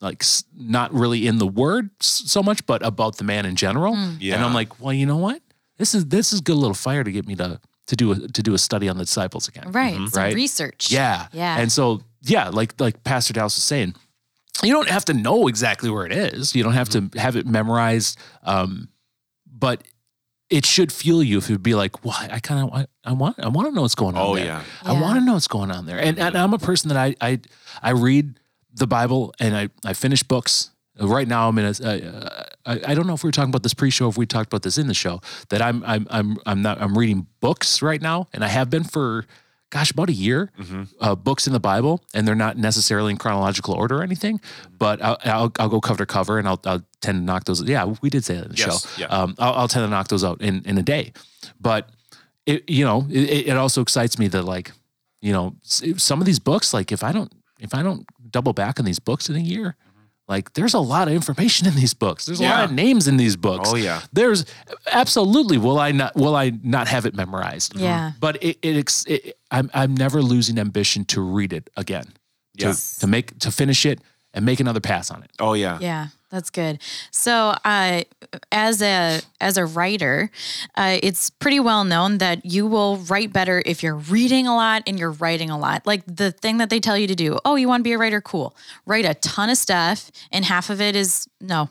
[0.00, 0.24] like
[0.56, 3.94] not really in the word so much, but about the man in general.
[3.94, 4.42] And Yeah.
[4.42, 5.42] I'm like, well, you know what?
[5.76, 8.42] This is this is good little fire to get me to to do a to
[8.42, 9.70] do a study on the disciples again.
[9.72, 9.94] Right.
[9.94, 10.34] Some Right.
[10.34, 10.90] research.
[10.90, 11.26] Yeah.
[11.32, 11.58] Yeah.
[11.60, 13.94] And so, yeah, like like Pastor Dallas was saying,
[14.62, 16.54] you don't have to know exactly where it is.
[16.54, 18.18] You don't have to have it memorized.
[18.44, 18.88] Um,
[19.46, 19.82] but
[20.50, 23.38] it should fuel you if it would be like, well, I kind of I want
[23.38, 24.44] I want to know what's going on Oh, there.
[24.46, 24.62] yeah.
[24.84, 25.98] I want to know what's going on there.
[25.98, 27.40] And, and I'm a person that I I
[27.82, 28.38] I read
[28.72, 30.70] the Bible and I I finish books.
[30.98, 31.70] Right now, I'm in a.
[31.84, 34.48] Uh, I, I don't know if we were talking about this pre-show, if we talked
[34.52, 35.20] about this in the show.
[35.48, 38.84] That I'm I'm I'm I'm not I'm reading books right now, and I have been
[38.84, 39.24] for,
[39.70, 40.50] gosh, about a year.
[41.00, 44.40] Uh, books in the Bible, and they're not necessarily in chronological order or anything,
[44.78, 47.62] but I'll I'll, I'll go cover to cover, and I'll I'll tend to knock those.
[47.62, 49.00] Yeah, we did say that in the Yes, show.
[49.00, 49.06] yeah.
[49.06, 51.12] Um, I'll, I'll tend to knock those out in in a day,
[51.58, 51.88] but
[52.46, 54.72] it you know it, it also excites me that like
[55.22, 58.80] you know some of these books like if i don't if i don't double back
[58.80, 59.76] on these books in a year
[60.30, 63.16] like there's a lot of information in these books there's a lot of names in
[63.18, 64.00] these books Oh, yeah.
[64.12, 64.44] there's
[64.92, 68.12] absolutely will i not will i not have it memorized Yeah.
[68.20, 72.04] but it, it, ex- it i'm i'm never losing ambition to read it again
[72.58, 72.96] to, Yes.
[72.98, 74.00] to make to finish it
[74.32, 75.78] and make another pass on it Oh yeah.
[75.80, 76.80] Yeah, that's good.
[77.10, 78.02] So, uh,
[78.52, 80.30] as a as a writer,
[80.76, 84.84] uh, it's pretty well known that you will write better if you're reading a lot
[84.86, 85.86] and you're writing a lot.
[85.86, 87.38] Like the thing that they tell you to do.
[87.44, 88.20] Oh, you want to be a writer?
[88.20, 88.54] Cool.
[88.86, 91.68] Write a ton of stuff, and half of it is no.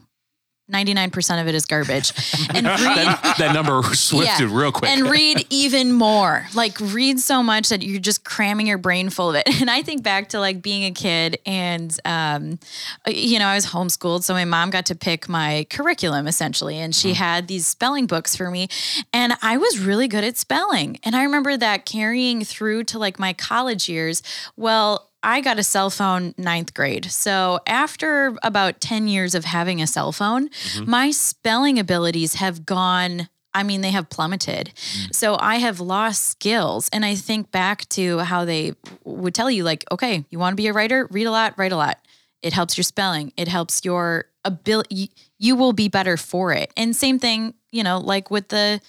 [0.70, 2.14] 99% of it is garbage.
[2.52, 6.48] And read that, that number swifted real quick and read even more.
[6.56, 9.48] Like read so much that you're just cramming your brain full of it.
[9.60, 12.60] And I think back to like being a kid and um,
[13.06, 16.96] you know, I was homeschooled, so my mom got to pick my curriculum essentially, and
[16.96, 18.68] she had these spelling books for me,
[19.14, 21.00] and I was really good at spelling.
[21.04, 24.24] And I remember that carrying through to like my college years.
[24.56, 27.06] Well, I got a cell phone ninth grade.
[27.12, 30.90] So after about 10 years of having a cell phone, mm-hmm.
[30.90, 33.28] my spelling abilities have gone.
[33.54, 34.72] I mean, they have plummeted.
[34.76, 35.16] Mm.
[35.16, 36.90] So I have lost skills.
[36.94, 40.62] And I think back to how they would tell you, like, okay, you want to
[40.62, 41.08] be a writer?
[41.12, 42.00] Read a lot, write a lot.
[42.42, 45.12] It helps your spelling, it helps your ability.
[45.38, 46.72] You will be better for it.
[46.78, 48.80] And same thing, you know, like with the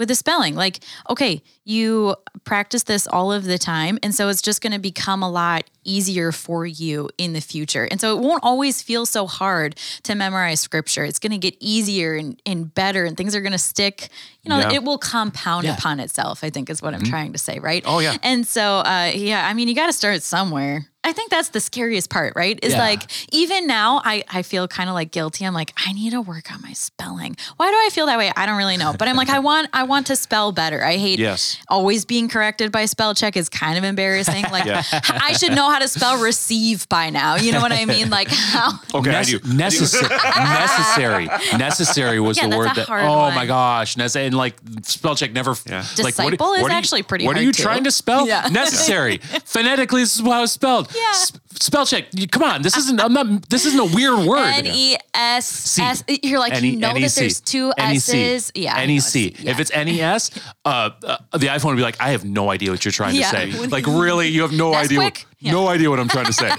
[0.00, 0.56] with the spelling.
[0.56, 3.98] Like, okay, you practice this all of the time.
[4.02, 7.86] And so it's just going to become a lot easier for you in the future.
[7.90, 11.04] And so it won't always feel so hard to memorize scripture.
[11.04, 14.08] It's going to get easier and, and better, and things are going to stick.
[14.42, 14.72] You know, Yeah.
[14.72, 15.74] it will compound Yeah.
[15.76, 17.82] upon itself, I think is what I'm trying to say, right?
[17.86, 18.16] Oh, yeah.
[18.22, 20.86] And so, uh, yeah, I mean, you got to start somewhere.
[21.02, 22.58] I think that's the scariest part, right?
[22.62, 22.78] Is Yeah.
[22.80, 25.46] like, even now, I, I feel kind of like guilty.
[25.46, 27.36] I'm like, I need to work on my spelling.
[27.56, 28.30] Why do I feel that way?
[28.36, 28.94] I don't really know.
[28.98, 30.84] But I'm like, I want, I want to spell better.
[30.84, 31.56] I hate Yes.
[31.70, 34.44] always being corrected by spell check is kind of embarrassing.
[34.52, 37.36] Like, I should know how to spell receive by now.
[37.36, 38.10] You know what I mean?
[38.10, 38.78] Like, how?
[38.94, 39.38] Okay, I do.
[39.40, 41.26] necessa- necessary.
[41.58, 42.86] Necessary was Yeah, the that's word a that.
[42.86, 43.34] hard oh one.
[43.34, 43.96] my gosh!
[43.96, 45.54] Nece- and like spell check never.
[45.66, 45.78] Yeah.
[45.78, 47.62] Like, what, Disciple is what are you- actually pretty What are hard you too.
[47.62, 48.26] trying to spell?
[48.26, 48.48] Yeah.
[48.52, 49.18] Necessary.
[49.44, 50.92] Phonetically, this is how it's spelled.
[50.94, 51.00] Yeah.
[51.10, 52.06] S- spell check.
[52.12, 52.62] You, come on.
[52.62, 53.00] This isn't.
[53.00, 53.48] I'm not.
[53.48, 54.46] This isn't a weird word.
[54.54, 56.04] N E S S.
[56.22, 57.96] You're like, N you know that there's two NEC.
[57.96, 58.52] S's.
[58.54, 58.74] Yeah.
[58.74, 59.14] I know NEC.
[59.40, 59.50] yeah.
[59.50, 60.30] If it's NES,
[60.64, 63.30] uh, uh, the iPhone would be like, I have no idea what you're trying Yeah.
[63.30, 63.66] to say.
[63.66, 64.98] Like, really, you have no That's idea.
[64.98, 65.26] quick.
[65.40, 65.52] Yeah.
[65.52, 66.50] No idea what I'm trying to say.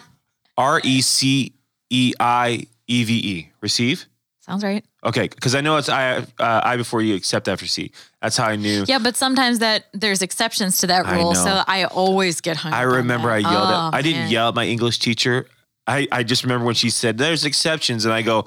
[0.56, 1.52] R E C
[1.90, 3.50] E I E V E.
[3.60, 4.06] Receive.
[4.40, 4.84] Sounds right.
[5.04, 7.92] Okay, because I know it's I uh, I before you, except after C.
[8.20, 8.84] That's how I knew.
[8.86, 11.32] Yeah, but sometimes that there's exceptions to that I rule.
[11.34, 11.44] know.
[11.44, 13.94] So I always get hung I remember I yelled Oh, at.
[13.94, 14.30] I didn't man.
[14.30, 15.46] yell at my English teacher.
[15.86, 18.46] I I just remember when she said there's exceptions, and I go.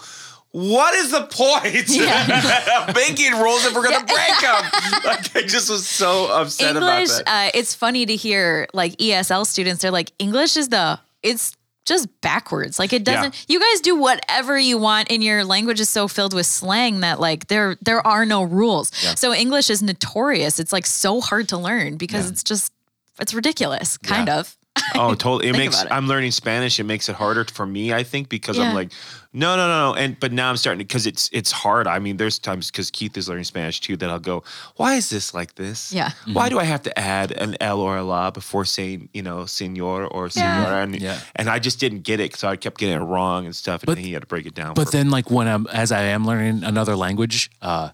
[0.53, 1.89] What is the point?
[1.89, 2.85] Yeah.
[2.87, 4.63] of making rules if we're gonna break them.
[5.03, 7.47] Like I just was so upset English, about that.
[7.47, 12.07] uh, it's funny to hear like ESL students, they're like, English is the, it's just
[12.21, 12.77] backwards.
[12.77, 16.33] Like it doesn't, you guys do whatever you want and your language is so filled
[16.35, 18.89] with slang that like there, there are no rules.
[19.19, 20.59] So English is notorious.
[20.59, 22.71] It's like so hard to learn because it's just,
[23.19, 24.39] it's ridiculous, kind Yeah.
[24.41, 24.55] of.
[24.95, 25.47] Oh, totally.
[25.49, 25.87] It makes it.
[25.91, 26.79] I'm learning Spanish.
[26.79, 28.65] It makes it harder for me, I think, because Yeah.
[28.69, 28.91] I'm like,
[29.31, 29.95] no, no, no, no.
[29.95, 31.87] And but now I'm starting because it's it's hard.
[31.87, 34.43] I mean, there's times because Keith is learning Spanish too that I'll go,
[34.75, 35.91] why is this like this?
[35.91, 36.11] Yeah.
[36.31, 39.45] Why do I have to add an L or a la before saying you know
[39.47, 40.63] senor or Yeah.
[40.63, 40.83] senora?
[40.83, 41.19] And, Yeah.
[41.35, 43.81] and I just didn't get it, so I kept getting it wrong and stuff.
[43.81, 44.75] And But- he had to break it down.
[44.75, 45.03] But for me.
[45.03, 47.89] then, like when I'm as I am learning another language, uh,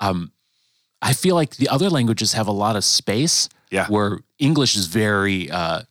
[0.00, 0.32] um,
[1.02, 3.48] I feel like the other languages have a lot of space.
[3.70, 3.86] Yeah.
[3.88, 5.82] Where English is very uh,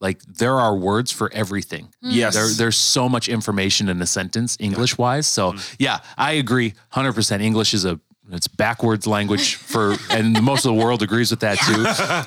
[0.00, 1.88] like there are words for everything.
[2.02, 2.10] Hmm.
[2.10, 2.34] Yes.
[2.34, 5.26] There, there's so much information in a sentence, English wise.
[5.26, 5.58] So hmm.
[5.78, 7.42] yeah, I agree, hundred percent.
[7.42, 8.00] English is a
[8.32, 11.82] it's backwards language for, and most of the world agrees with that too.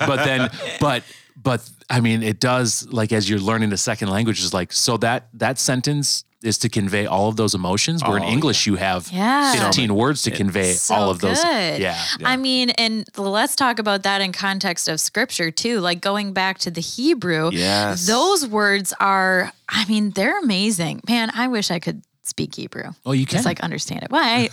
[0.05, 0.49] But then,
[0.79, 1.03] but
[1.35, 4.97] but I mean, it does like as you're learning the second language is like so
[4.97, 8.03] that that sentence is to convey all of those emotions.
[8.03, 9.53] Where in Oh, English you have Yeah.
[9.53, 11.41] 15 words to convey So all of those.
[11.43, 11.81] good.
[11.81, 11.99] Yeah.
[12.23, 15.79] I mean, and let's talk about that in context of scripture too.
[15.79, 18.05] Like going back to the Hebrew, Yes.
[18.05, 21.01] those words are, I mean, they're amazing.
[21.07, 22.91] Man, I wish I could speak Hebrew.
[23.05, 23.37] Oh, you can.
[23.37, 24.11] Just like understand it.
[24.11, 24.49] Why?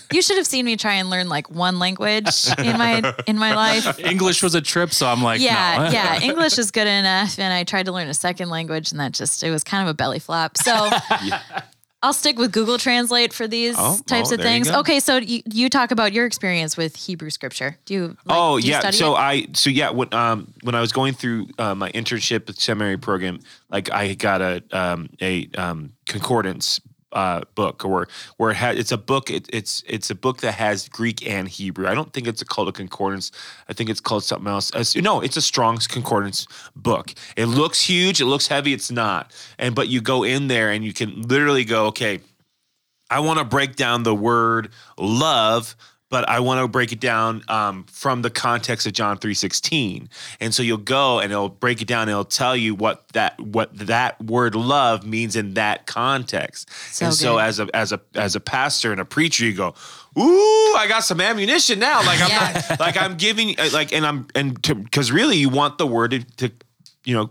[0.12, 3.54] you should have seen me try and learn like one language in my in my
[3.54, 3.98] life.
[3.98, 5.90] English was a trip, so I'm like, Yeah, no.
[5.90, 6.20] yeah.
[6.22, 9.42] English is good enough, and I tried to learn a second language, and that just
[9.42, 10.56] it was kind of a belly flop.
[10.56, 10.90] So.
[12.02, 14.70] I'll stick with Google Translate for these Oh, types oh, of things.
[14.70, 17.76] Okay, so you, you talk about your experience with Hebrew scripture.
[17.84, 18.06] Do you?
[18.06, 19.18] Like, oh do you yeah so it?
[19.18, 23.40] i so yeah when um when i was going through uh, my internship seminary program
[23.70, 26.80] like i got a um a um concordance
[27.12, 30.52] uh, book or where it had it's a book it, it's it's a book that
[30.54, 31.86] has Greek and Hebrew.
[31.86, 33.32] I don't think it's called a concordance.
[33.68, 34.94] I think it's called something else.
[34.96, 36.46] No, it's a Strong's concordance
[36.76, 37.12] book.
[37.36, 38.20] It looks huge.
[38.20, 38.72] It looks heavy.
[38.72, 39.32] It's not.
[39.58, 42.20] And but you go in there and you can literally go okay.
[43.10, 45.74] I want to break down the word love,
[46.10, 50.10] but I want to break it down um, from the context of John three sixteen.
[50.40, 52.02] And so you'll go and it'll break it down.
[52.02, 56.68] And it'll tell you what that what that word love means in that context.
[56.92, 59.74] So and so as a as a as a pastor and a preacher, you go.
[60.18, 61.98] Ooh, I got some ammunition now.
[62.04, 62.62] Like I'm Yeah.
[62.68, 66.10] not, like I'm giving, uh, like, and I'm, and because really you want the word
[66.10, 66.52] to, to,
[67.04, 67.30] you know,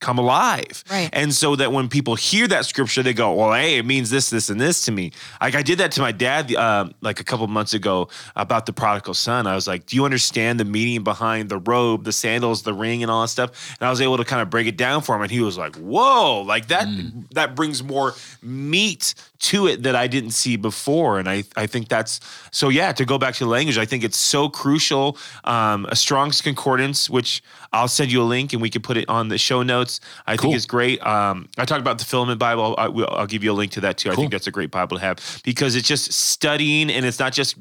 [0.00, 0.82] come alive.
[0.90, 1.10] Right.
[1.12, 4.30] And so that when people hear that scripture, they go, well, hey, it means this,
[4.30, 5.12] this, and this to me.
[5.40, 8.72] Like I did that to my dad um, like a couple months ago about the
[8.72, 9.46] prodigal son.
[9.46, 13.02] I was like, do you understand the meaning behind the robe, the sandals, the ring,
[13.02, 13.76] and all that stuff?
[13.78, 15.22] And I was able to kind of break it down for him.
[15.22, 16.88] And he was like, whoa, like that,
[17.32, 21.18] that brings more meat to it that I didn't see before.
[21.18, 24.04] And I, I think that's so yeah, to go back to the language, I think
[24.04, 25.16] it's so crucial.
[25.44, 29.08] Um, a Strong's Concordance, which I'll send you a link and we can put it
[29.08, 30.00] on the show notes.
[30.26, 30.50] I Cool.
[30.50, 31.00] think is great.
[31.06, 32.74] Um, I talked about the Filament Bible.
[32.76, 34.10] I, will I'll give you a link to that too.
[34.10, 37.32] I think that's a great Bible to have because it's just studying and it's not
[37.32, 37.56] just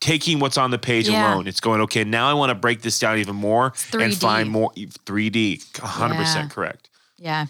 [0.00, 1.32] taking what's on the page Yeah.
[1.32, 1.46] alone.
[1.46, 4.72] It's going, okay, now I want to break this down even more and find more
[4.74, 5.58] 3D.
[5.74, 6.48] 100% Yeah.
[6.48, 6.88] correct.
[7.18, 7.46] yeah.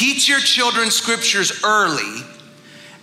[0.00, 2.22] Teach your children scriptures early,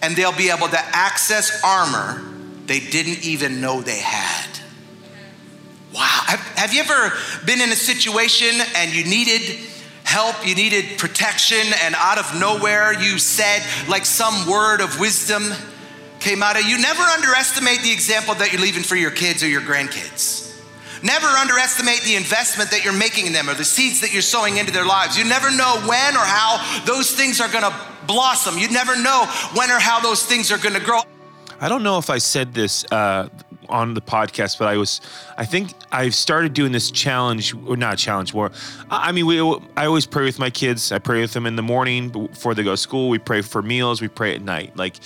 [0.02, 2.24] and they'll be able to access armor
[2.66, 4.50] they didn't even know they had.
[5.94, 6.24] Wow.
[6.26, 7.14] Have, you ever
[7.46, 9.60] been in a situation and you needed
[10.06, 15.54] help, you needed protection, and out of nowhere you said, like some word of wisdom
[16.20, 16.80] came out of you?
[16.80, 20.47] Never underestimate the example that you're leaving for your kids or your grandkids.
[21.04, 24.58] Never underestimate the investment that you're making in them or the seeds that you're sowing
[24.58, 25.18] into their lives.
[25.18, 27.76] You never know when or how those things are gonna
[28.08, 28.58] blossom.
[28.58, 31.02] You never know when or how those things are gonna grow.
[31.60, 33.30] I don't know if I said this uh,
[33.70, 35.02] on the podcast, but I was,
[35.38, 38.52] I think I've started doing this challenge, or not challenge, where,
[38.90, 39.40] I mean, we,
[39.76, 40.92] I always pray with my kids.
[40.92, 43.10] I pray with them in the morning before they go to school.
[43.10, 44.02] We pray for meals.
[44.02, 44.76] We pray at night.
[44.76, 44.98] Like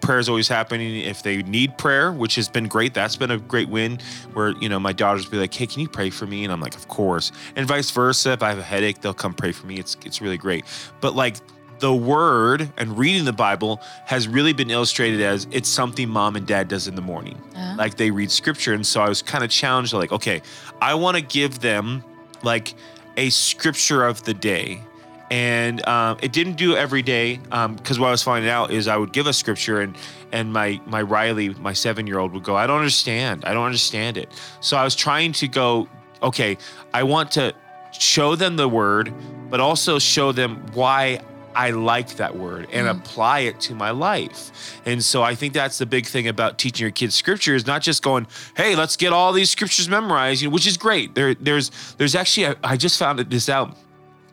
[0.00, 0.96] prayer is always happening.
[0.96, 3.98] If they need prayer, which has been great, that's been a great win.
[4.32, 6.60] Where you know my daughters be like, "Hey, can you pray for me?" And I'm
[6.60, 8.32] like, "Of course." And vice versa.
[8.32, 9.76] If I have a headache, they'll come pray for me.
[9.78, 10.64] It's it's really great.
[11.00, 11.36] But like
[11.80, 16.46] the word and reading the Bible has really been illustrated as it's something mom and
[16.46, 17.40] dad does in the morning.
[17.76, 18.74] Like they read scripture.
[18.74, 20.42] And so I was kind of challenged, like, okay,
[20.80, 22.04] I want to give them
[22.42, 22.74] like
[23.16, 24.82] a scripture of the day
[25.30, 28.96] and um, it didn't do every day because what I was finding out is I
[28.96, 29.96] would give a scripture and
[30.32, 33.64] and my my Riley, my seven year old, would go, I don't understand, I don't
[33.64, 34.28] understand it.
[34.60, 35.88] So I was trying to go,
[36.22, 36.58] okay,
[36.92, 37.54] I want to
[37.92, 39.14] show them the word,
[39.48, 41.20] but also show them why
[41.54, 42.98] I like that word and mm-hmm.
[42.98, 44.80] apply it to my life.
[44.84, 47.82] And so I think that's the big thing about teaching your kids scripture is not
[47.82, 48.26] just going,
[48.56, 51.14] "Hey, let's get all these scriptures memorized," you know, which is great.
[51.14, 53.76] There, there's, there's actually, a, I just found this out.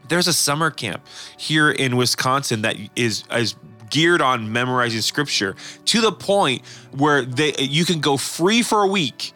[0.10, 1.06] There's a summer camp
[1.38, 3.56] here in Wisconsin that is is
[3.90, 5.56] geared on memorizing scripture
[5.86, 6.62] to the point
[6.92, 9.34] where they you can go free for a week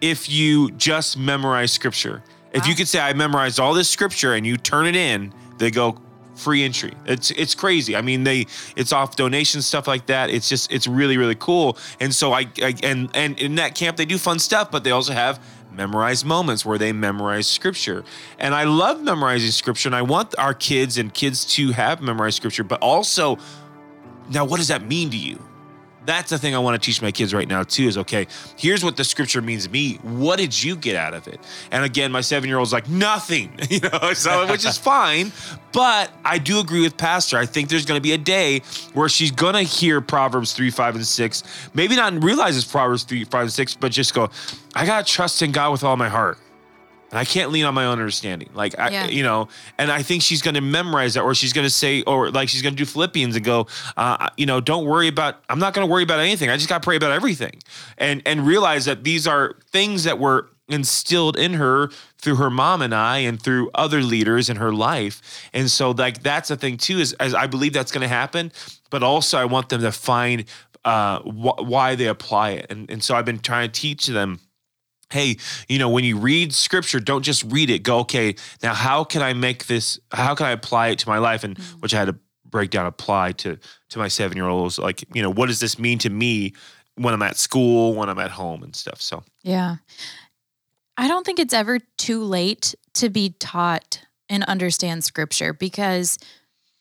[0.00, 2.22] if you just memorize scripture.
[2.52, 5.70] If you could say I memorized all this scripture and you turn it in, they
[5.70, 5.98] go
[6.42, 6.92] free entry.
[7.06, 7.96] It's it's crazy.
[7.96, 10.30] I mean, they it's off donations stuff like that.
[10.30, 11.78] It's just it's really really cool.
[12.00, 14.90] And so I, I and and in that camp they do fun stuff, but they
[14.90, 15.40] also have
[15.72, 18.04] memorized moments where they memorize scripture.
[18.38, 22.36] And I love memorizing scripture and I want our kids and kids to have memorized
[22.36, 23.38] scripture, but also
[24.30, 25.42] now what does that mean to you?
[26.04, 28.26] That's the thing I want to teach my kids right now too is okay,
[28.56, 29.94] here's what the scripture means to me.
[30.02, 31.40] What did you get out of it?
[31.70, 35.32] And again, my seven year old's like, nothing, you know, so which is fine.
[35.72, 37.38] But I do agree with Pastor.
[37.38, 38.60] I think there's to be a day
[38.92, 41.42] where she's to hear Proverbs 3, 5, and 6.
[41.72, 44.28] Maybe not realize it's Proverbs 3, 5, and 6, but just go,
[44.74, 46.38] I got to trust in God with all my heart
[47.12, 48.48] and I can't lean on my own understanding.
[48.54, 49.06] Like, I, Yeah.
[49.06, 49.48] you know,
[49.78, 52.48] and I think she's going to memorize that, or she's going to say, or like
[52.48, 55.44] she's going to do Philippians and go, uh, you know, don't worry about.
[55.50, 56.48] I'm not going to worry about anything.
[56.50, 57.62] I just got to pray about everything,
[57.98, 62.80] and and realize that these are things that were instilled in her through her mom
[62.82, 65.20] and I, and through other leaders in her life.
[65.52, 66.98] And so, like, that's the thing too.
[66.98, 68.52] Is as I believe that's going to happen,
[68.90, 70.44] but also I want them to find
[70.84, 74.40] uh, wh- why they apply it, and and so I've been trying to teach them
[75.12, 75.36] hey,
[75.68, 77.80] you know, when you read scripture, don't just read it.
[77.82, 81.18] Go, okay, now how can I make this, how can I apply it to my
[81.18, 81.44] life?
[81.44, 81.82] And mm.
[81.82, 83.58] which I had to break down, apply to
[83.90, 84.78] to my seven year olds.
[84.78, 86.54] Like, you know, what does this mean to me
[86.96, 89.00] when I'm at school, when I'm at home and stuff.
[89.00, 89.76] So Yeah.
[90.96, 96.18] I don't think it's ever too late to be taught and understand scripture because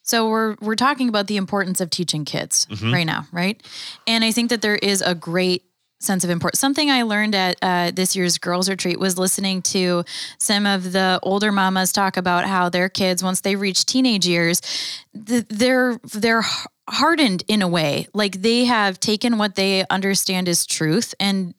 [0.04, 2.94] so we're we're talking about the importance of teaching kids mm-hmm.
[2.94, 3.62] right now, right?
[4.08, 5.64] And I think that there is a great
[6.02, 6.60] sense of importance.
[6.60, 10.04] Something I learned at uh, this year's girls retreat was listening to
[10.38, 14.62] some of the older mamas talk about how their kids, once they reach teenage years,
[15.26, 16.44] th- they're they're
[16.90, 18.08] hardened in a way.
[18.14, 21.54] Like they have taken what they understand as truth and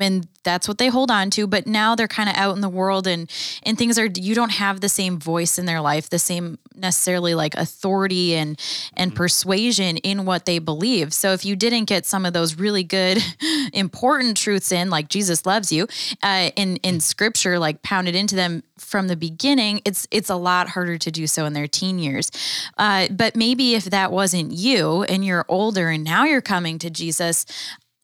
[0.00, 2.68] and that's what they hold on to but now they're kind of out in the
[2.68, 3.30] world and
[3.62, 7.34] and things are you don't have the same voice in their life the same necessarily
[7.34, 8.60] like authority and
[8.96, 11.12] and persuasion in what they believe.
[11.12, 13.22] So if you didn't get some of those really good
[13.72, 15.86] important truths in like jesus loves you
[16.22, 20.68] uh, in in scripture like pounded into them from the beginning it's it's a lot
[20.68, 22.30] harder to do so in their teen years.
[22.78, 26.90] Uh, but maybe if that wasn't you and you're older and now you're coming to
[26.90, 27.46] jesus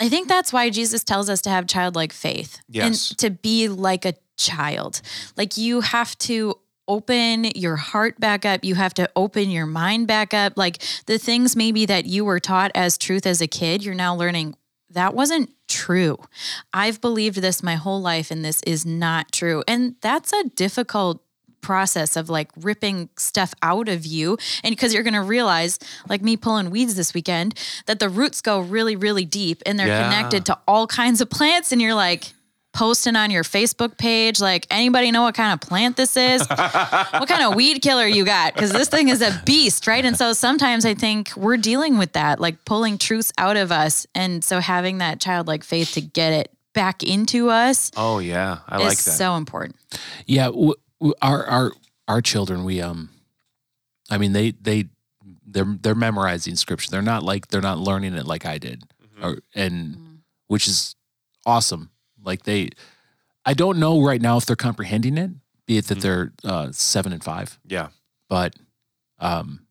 [0.02, 3.10] I think that's why Jesus tells us to have childlike faith Yes.
[3.10, 5.00] and to be like a child.
[5.36, 8.64] Like you have to open your heart back up.
[8.64, 10.54] You have to open your mind back up.
[10.56, 14.14] Like the things maybe that you were taught as truth as a kid, you're now
[14.16, 14.56] learning
[14.90, 16.18] that wasn't true.
[16.74, 19.62] I've believed this my whole life and this is not true.
[19.66, 21.22] And that's a difficult
[21.62, 26.20] process of like ripping stuff out of you and because you're going to realize like
[26.20, 27.54] me pulling weeds this weekend
[27.86, 30.02] that the roots go really really deep and they're Yeah.
[30.04, 32.32] connected to all kinds of plants and you're like
[32.74, 36.40] posting on your Facebook page like anybody know what kind of plant this is?
[37.20, 38.54] What kind of weed killer you got?
[38.54, 40.04] Because this thing is a beast right?
[40.04, 44.06] And so sometimes I think we're dealing with that like pulling truths out of us
[44.14, 48.76] and so having that childlike faith to get it back into us Oh yeah, I
[48.78, 49.10] is like that.
[49.12, 49.76] so important.
[50.26, 50.74] Yeah, w- w-
[51.20, 51.72] our our
[52.08, 53.10] our children, we um,
[54.10, 54.86] I mean they they
[55.46, 56.90] they're they're memorizing scripture.
[56.90, 58.84] They're not like they're not learning it like I did,
[59.22, 60.96] or and which is
[61.46, 61.90] awesome.
[62.24, 62.70] Like they,
[63.44, 65.30] I don't know right now if they're comprehending it.
[65.66, 67.88] Be it that they're uh, seven and five, yeah.
[68.28, 68.54] but
[69.20, 69.66] um,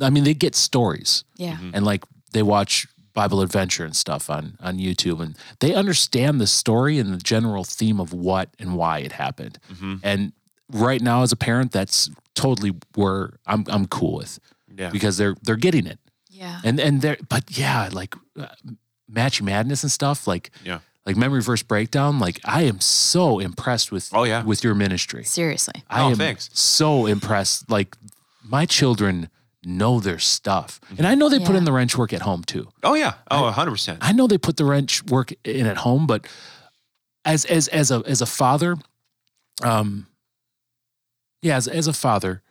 [0.00, 4.56] I mean they get stories yeah and like they watch Bible Adventure and stuff on
[4.60, 8.98] on YouTube, and they understand the story and the general theme of what and why
[9.00, 9.58] it happened.
[9.72, 9.96] Mm-hmm.
[10.02, 10.32] And
[10.72, 14.38] right now, as a parent, that's totally where I'm I'm cool with
[14.76, 14.90] Yeah.
[14.90, 15.98] because they're they're getting it,
[16.30, 18.46] yeah and and they're but yeah, like uh,
[19.08, 20.78] Match Madness and stuff, like Yeah.
[21.04, 22.18] like Memory Verse Breakdown.
[22.20, 24.44] Like I am so impressed with Oh, yeah.
[24.44, 25.24] with your ministry.
[25.24, 26.48] seriously I Oh, am thanks.
[26.52, 27.68] so impressed.
[27.70, 27.96] Like
[28.44, 29.28] my children
[29.64, 32.68] know their stuff, and I know they put in the wrench work at home too.
[32.82, 33.14] Oh yeah.
[33.30, 33.98] Oh, 100%.
[34.00, 36.26] I know they put the wrench work in at home, but
[37.24, 38.76] as as as a as a father,
[39.62, 40.06] um,
[41.42, 42.42] yeah, as as a father,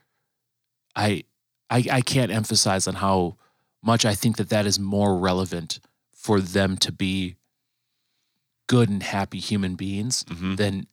[0.96, 1.24] I,
[1.70, 3.38] I I can't emphasize on how
[3.82, 5.80] much I think that that is more relevant
[6.14, 7.36] for them to be
[8.68, 10.58] good and happy human beings Mhm.
[10.58, 10.88] than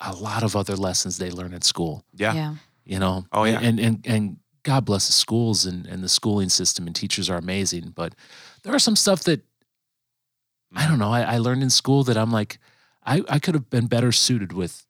[0.00, 2.04] a lot of other lessons they learn at school.
[2.14, 2.34] Yeah.
[2.34, 2.54] Yeah.
[2.84, 3.26] You know.
[3.30, 3.60] Oh, yeah.
[3.60, 7.36] And and and God bless the schools and and the schooling system and teachers are
[7.38, 8.14] amazing, but
[8.62, 9.42] there are some stuff that
[10.74, 11.12] I don't know.
[11.12, 12.58] I, I learned in school that I'm like,
[13.04, 14.86] I, I could have been better suited with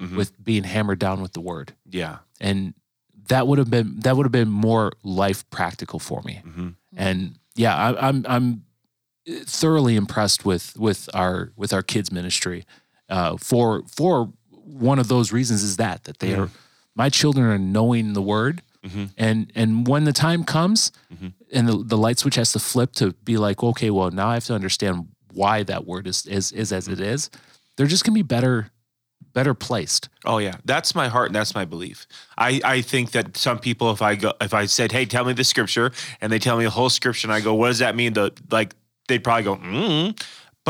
[0.00, 0.16] Mhm.
[0.16, 2.20] with being hammered down with the word, Yeah.
[2.40, 2.72] and
[3.28, 6.40] that would have been that would have been more life practical for me.
[6.42, 6.74] Mhm.
[6.96, 8.64] And yeah, I, I'm I'm
[9.44, 12.64] thoroughly impressed with with our with our kids ministry.
[13.10, 16.48] Uh, for for one of those reasons is that that they are
[16.96, 19.10] my children are knowing the word, Mhm.
[19.18, 21.32] and and when the time comes, Mhm.
[21.52, 24.34] and the, the light switch has to flip to be like, okay, well now I
[24.34, 27.30] have to understand why that word is is is as it is.
[27.76, 28.70] They're just gonna be better
[29.32, 30.08] better placed.
[30.24, 32.06] Oh yeah, that's my heart and that's my belief.
[32.36, 35.32] I, I think that some people, if I go, if I said, "Hey, tell me
[35.34, 37.94] the scripture," and they tell me the whole scripture, and I go, "What does that
[37.94, 38.74] mean?" The like,
[39.06, 40.20] they'd probably go, mm,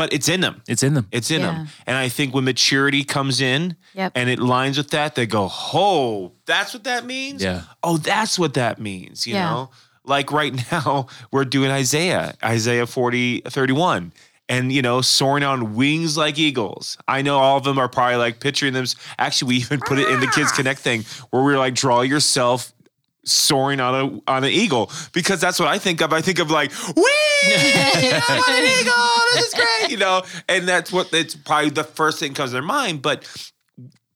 [0.01, 0.63] but it's in them.
[0.67, 1.05] It's in them.
[1.11, 1.47] It's in Yeah.
[1.53, 1.67] them.
[1.85, 4.13] And I think when maturity comes in Yep.
[4.15, 7.61] and it lines with that, they go, "Oh, that's what that means." Yeah.
[7.83, 9.27] Oh, that's what that means.
[9.27, 9.49] You Yeah.
[9.49, 9.69] know,
[10.03, 14.11] like right now we're doing Isaiah, Isaiah 40, 31.
[14.49, 16.97] And you know, soaring on wings like eagles.
[17.07, 18.85] I know all of them are probably like picturing them.
[19.19, 20.55] Actually, we even put it in the Kids ah.
[20.57, 22.73] Connect thing where we're like, draw yourself
[23.23, 26.13] soaring on a on an eagle because that's what I think of.
[26.13, 27.03] I think of like, wee,
[27.43, 28.93] I'm on an eagle.
[29.33, 30.23] This is great, you know.
[30.47, 33.01] And that's what it's probably the first thing comes to their mind.
[33.01, 33.27] But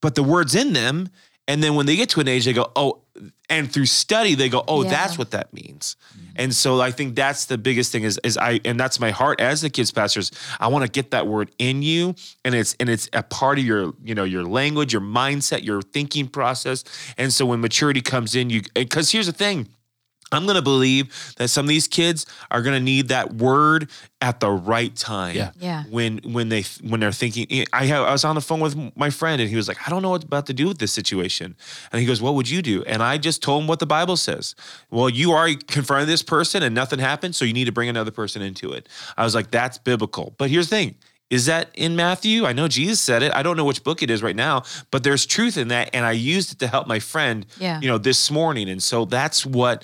[0.01, 1.09] but the words in them,
[1.47, 3.01] and then when they get to an age, they go, oh,
[3.49, 4.89] and through study, they go, oh, Yeah.
[4.89, 5.95] that's what that means.
[6.35, 9.39] And so I think that's the biggest thing is is I and that's my heart
[9.39, 10.31] as the kids pastors.
[10.59, 13.65] I want to get that word in you, and it's and it's a part of
[13.65, 16.83] your you know your language, your mindset, your thinking process.
[17.17, 19.69] And so when maturity comes in, you because here's the thing.
[20.31, 23.89] I'm going to believe that some of these kids are going to need that word
[24.21, 25.35] at the right time.
[25.35, 25.51] Yeah.
[25.59, 25.83] Yeah.
[25.89, 28.75] When when they when they're thinking, eh, I have, I was on the phone with
[28.97, 30.91] my friend and he was like, I don't know what about to do with this
[30.91, 31.55] situation.
[31.91, 32.83] And he goes, What would you do?
[32.85, 34.55] And I just told him what the Bible says.
[34.89, 38.11] Well, you already confronted this person and nothing happened, so you need to bring another
[38.11, 38.89] person into it.
[39.15, 40.33] I was like, That's biblical.
[40.39, 40.95] But here's the thing.
[41.31, 42.45] Is that in Matthew?
[42.45, 43.33] I know Jesus said it.
[43.33, 44.61] I don't know which book it is right now,
[44.91, 45.89] but there's truth in that.
[45.91, 47.81] And I used it to help my friend, Yeah.
[47.81, 48.69] you know, this morning.
[48.69, 49.83] And so that's what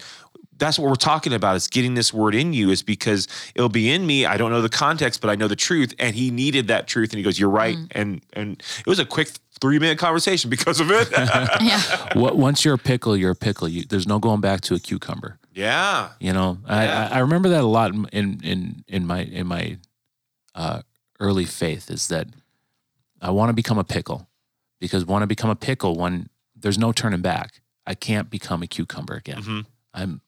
[0.61, 3.91] that's what we're talking about is getting this word in you is because it'll be
[3.91, 4.25] in me.
[4.25, 5.93] I don't know the context, but I know the truth.
[5.99, 7.11] And he needed that truth.
[7.11, 7.77] And he goes, You're right.
[7.91, 11.09] And and it was a quick three minute conversation because of it.
[11.61, 11.81] Yeah.
[12.15, 13.67] What- Once you're a pickle, you're a pickle.
[13.67, 15.37] You, there's no going back to a cucumber.
[15.53, 16.09] yeah.
[16.19, 16.73] You know, Yeah.
[16.73, 19.77] I, I I remember that a lot in in in, in my in my
[20.55, 20.81] uh,
[21.19, 22.27] early faith is that
[23.21, 24.27] I want to become a pickle
[24.79, 28.67] because when I become a pickle, when there's no turning back, I can't become a
[28.67, 29.41] cucumber again.
[29.43, 29.65] Mhm.
[29.93, 30.21] I'm.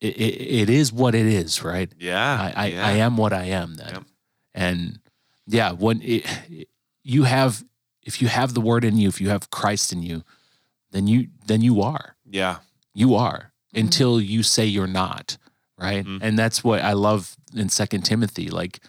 [0.00, 1.90] It, it, it is what it is, right?
[1.98, 2.52] Yeah.
[2.54, 2.86] I, I, yeah.
[2.86, 3.92] I am what I am then.
[3.94, 4.02] Yep.
[4.54, 4.98] And
[5.46, 6.26] yeah, when it,
[7.02, 7.64] you have,
[8.02, 10.22] if you have the word in you, if you have Christ in you,
[10.90, 12.58] then you, then you are, Yeah.
[12.94, 15.36] you are until you say you're not.
[15.78, 16.06] Right.
[16.06, 16.20] Mhm.
[16.22, 18.48] And that's what I love in second Timothy.
[18.48, 18.80] Like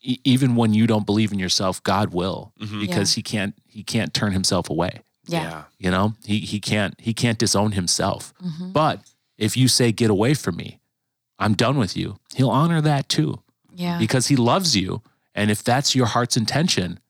[0.00, 2.80] e- even when you don't believe in yourself, God will, Mhm.
[2.80, 5.00] because he can't, he can't turn himself away.
[5.26, 5.64] Yeah.
[5.78, 8.32] You know, he, he can't, he can't disown himself.
[8.44, 8.72] Mhm.
[8.72, 9.00] But
[9.38, 10.80] if you say, get away from me,
[11.38, 13.40] I'm done with you, he'll honor that too
[13.74, 13.98] Yeah.
[13.98, 15.02] because he loves you.
[15.34, 17.00] And if that's your heart's intention,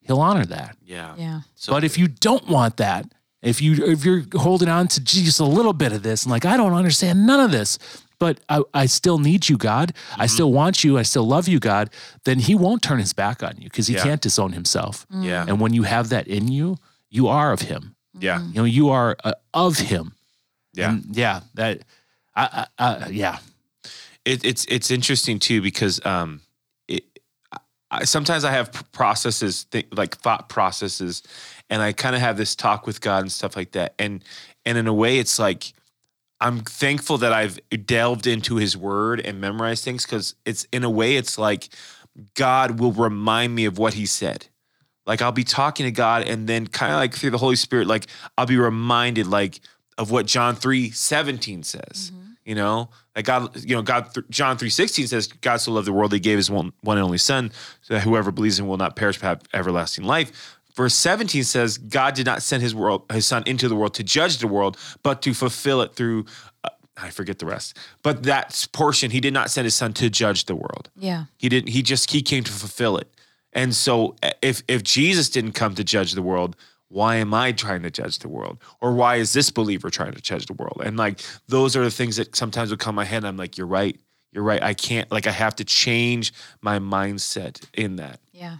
[0.00, 0.76] he'll honor that.
[0.84, 1.14] Yeah.
[1.16, 1.40] Yeah.
[1.54, 3.06] So but if you don't want that,
[3.42, 6.44] if you if you're holding on to just a little bit of this and like
[6.44, 7.78] I don't understand none of this,
[8.18, 9.94] but I, I still need you, God.
[10.18, 10.98] I still want you.
[10.98, 11.88] I still love you, God.
[12.24, 14.02] Then he won't turn his back on you because he Yeah.
[14.02, 15.06] can't disown himself.
[15.10, 15.46] Yeah.
[15.48, 16.76] And when you have that in you,
[17.08, 17.94] you are of him.
[18.18, 18.42] Yeah.
[18.48, 20.12] You know, you are uh, of him.
[20.72, 20.90] Yeah.
[20.90, 21.40] And yeah.
[21.54, 21.82] That.
[22.34, 23.38] I, I, I, yeah.
[24.24, 26.40] it, it's it's interesting too because um
[26.88, 27.04] it
[27.90, 31.22] I, sometimes I have processes th- like thought processes
[31.68, 34.24] and I kind of have this talk with God and stuff like that and
[34.64, 35.72] and in a way it's like
[36.40, 40.90] I'm thankful that I've delved into his word and memorized things cuz it's in a
[40.90, 41.68] way it's like
[42.34, 44.46] God will remind me of what he said
[45.06, 47.88] like I'll be talking to God and then kind of like through the Holy Spirit
[47.88, 48.06] like
[48.38, 49.60] I'll be reminded like
[50.00, 52.10] of what John 3 17 says
[52.44, 56.10] you know like god you know god john 3.16 says god so loved the world
[56.12, 58.78] he gave his one, one and only son so that whoever believes in him will
[58.78, 63.02] not perish but have everlasting life verse 17 says god did not send his world
[63.12, 66.24] his son into the world to judge the world but to fulfill it through
[66.64, 70.08] uh, i forget the rest but that portion he did not send his son to
[70.08, 71.24] judge the world Yeah.
[71.36, 71.68] he didn't.
[71.68, 73.08] He just he came to fulfill it.
[73.52, 76.56] And so if if Jesus didn't come to judge the world,
[76.90, 78.58] why am I trying to judge the world?
[78.80, 80.82] Or why is this believer trying to judge the world?
[80.84, 83.24] And like those are the things that sometimes would come my head.
[83.24, 83.98] I'm like, you're right.
[84.32, 84.62] You're right.
[84.62, 88.20] I can't like I have to change my mindset in that.
[88.32, 88.58] Yeah.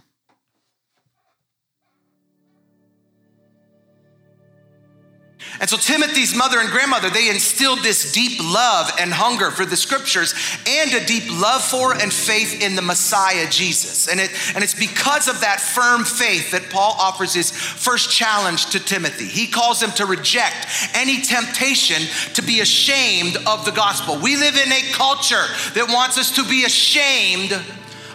[5.59, 9.77] And so Timothy's mother and grandmother, they instilled this deep love and hunger for the
[9.77, 10.33] scriptures
[10.67, 14.07] and a deep love for and faith in the Messiah Jesus.
[14.07, 18.67] And, it, and it's because of that firm faith that Paul offers his first challenge
[18.67, 19.25] to Timothy.
[19.25, 22.01] He calls him to reject any temptation
[22.33, 24.17] to be ashamed of the gospel.
[24.19, 25.45] We live in a culture
[25.75, 27.51] that wants us to be ashamed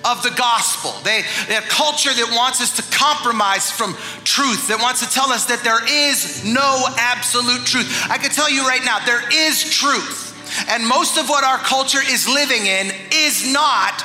[0.07, 0.93] of the gospel.
[1.03, 3.95] They, they a culture that wants us to compromise from
[4.25, 8.07] truth, that wants to tell us that there is no absolute truth.
[8.09, 10.33] I can tell you right now, there is truth.
[10.69, 14.05] And most of what our culture is living in is not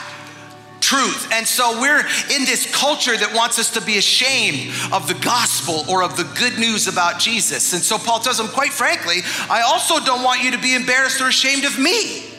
[0.79, 1.31] truth.
[1.31, 1.99] And so we're
[2.33, 6.23] in this culture that wants us to be ashamed of the gospel or of the
[6.37, 7.73] good news about Jesus.
[7.73, 9.17] And so Paul tells them, quite frankly,
[9.49, 12.30] I also don't want you to be embarrassed or ashamed of me.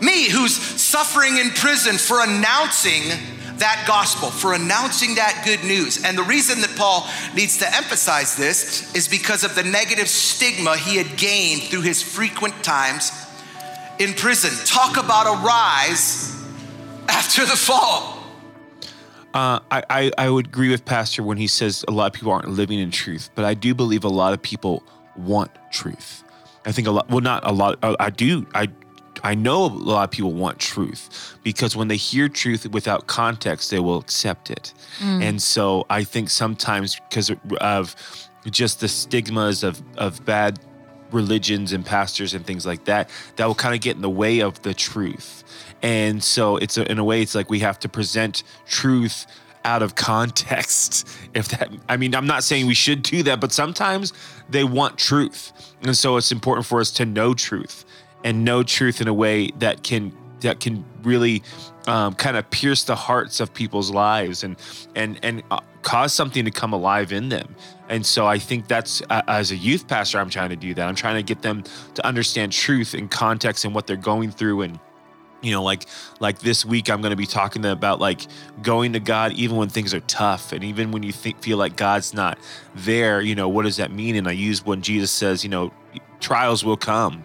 [0.00, 3.02] Me, who's suffering in prison for announcing
[3.58, 6.04] that gospel, for announcing that good news.
[6.04, 10.76] And the reason that Paul needs to emphasize this is because of the negative stigma
[10.76, 13.10] he had gained through his frequent times
[13.98, 14.50] in prison.
[14.64, 16.36] Talk about a rise
[17.08, 18.18] after the fall.
[19.34, 22.32] Uh, I, I, I would agree with Pastor when he says a lot of people
[22.32, 24.82] aren't living in truth, but I do believe a lot of people
[25.16, 26.24] want truth.
[26.64, 28.68] I think a lot, well, not a lot, uh, I do, I
[29.22, 33.70] I know a lot of people want truth because when they hear truth without context,
[33.70, 34.72] they will accept it.
[34.98, 35.22] Mm.
[35.22, 37.96] And so I think sometimes because of
[38.50, 40.60] just the stigmas of, of bad
[41.10, 44.40] religions and pastors and things like that, that will kind of get in the way
[44.40, 45.44] of the truth.
[45.82, 49.26] And so it's a, in a way, it's like we have to present truth
[49.64, 51.08] out of context.
[51.34, 54.12] If that, I mean, I'm not saying we should do that, but sometimes
[54.48, 55.52] they want truth.
[55.82, 57.84] And so it's important for us to know truth
[58.24, 61.42] and know truth in a way that can that can really
[61.86, 64.56] um, kind of pierce the hearts of people's lives and
[64.94, 67.54] and and uh, cause something to come alive in them.
[67.88, 70.86] And so I think that's uh, as a youth pastor, I'm trying to do that.
[70.86, 71.64] I'm trying to get them
[71.94, 74.78] to understand truth and context and what they're going through and
[75.40, 75.86] you know like
[76.18, 78.22] like this week i'm going to be talking about like
[78.60, 81.76] going to god even when things are tough and even when you think feel like
[81.76, 82.36] god's not
[82.74, 85.72] there you know what does that mean and i use when jesus says you know
[86.18, 87.22] trials will come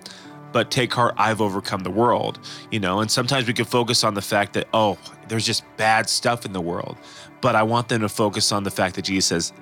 [0.53, 2.39] but take heart, I've overcome the world,
[2.71, 3.01] you know.
[3.01, 4.97] And sometimes we can focus on the fact that, oh,
[5.27, 6.95] there's just bad stuff in the world.
[7.41, 9.53] But I want them to focus on the fact that Jesus says,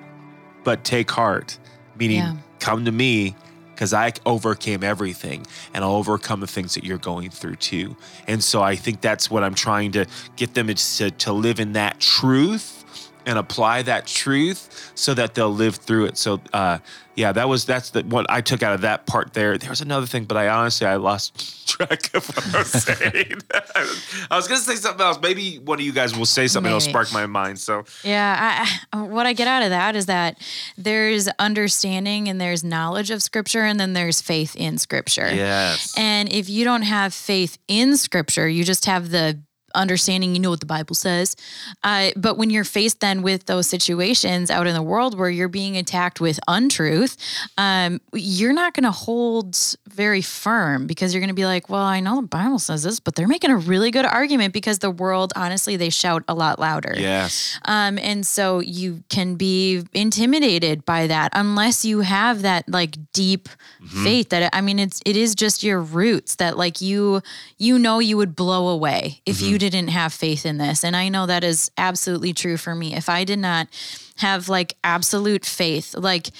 [0.62, 1.58] but take heart,
[1.98, 2.36] meaning yeah.
[2.60, 3.34] come to me
[3.74, 7.96] because I overcame everything and I'll overcome the things that you're going through too.
[8.28, 11.72] And so I think that's what I'm trying to get them to, to live in
[11.72, 12.81] that truth
[13.26, 16.18] and apply that truth so that they'll live through it.
[16.18, 16.78] So, uh,
[17.14, 19.58] yeah, that was that's the what I took out of that part there.
[19.58, 23.40] There was another thing, but I honestly I lost track of what I was saying.
[24.30, 25.18] I was gonna say something else.
[25.20, 27.58] Maybe one of you guys will say something that'll spark my mind.
[27.58, 30.38] So yeah, I, what I get out of that is that
[30.78, 35.30] there's understanding and there's knowledge of Scripture, and then there's faith in Scripture.
[35.32, 35.94] Yes.
[35.98, 39.38] And if you don't have faith in Scripture, you just have the
[39.74, 41.36] understanding you know what the bible says
[41.84, 45.48] uh, but when you're faced then with those situations out in the world where you're
[45.48, 47.16] being attacked with untruth
[47.58, 49.56] um, you're not going to hold
[49.88, 53.00] very firm because you're going to be like well i know the bible says this
[53.00, 56.58] but they're making a really good argument because the world honestly they shout a lot
[56.58, 62.68] louder yes um, and so you can be intimidated by that unless you have that
[62.68, 63.48] like deep
[63.82, 64.04] mm-hmm.
[64.04, 67.20] faith that i mean it's it is just your roots that like you
[67.58, 69.52] you know you would blow away if mm-hmm.
[69.52, 70.84] you didn't have faith in this.
[70.84, 72.94] And I know that is absolutely true for me.
[72.94, 73.68] If I did not
[74.16, 76.30] have like absolute faith, like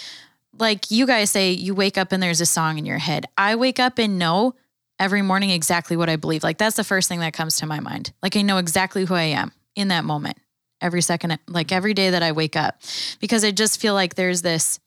[0.59, 3.27] like you guys say you wake up and there's a song in your head.
[3.39, 4.55] I wake up and know
[4.99, 6.43] every morning exactly what I believe.
[6.43, 8.13] Like that's the first thing that comes to my mind.
[8.23, 10.39] Like I know exactly who I am in that moment.
[10.81, 12.81] Every second like every day that I wake up
[13.21, 14.81] because I just feel like there's this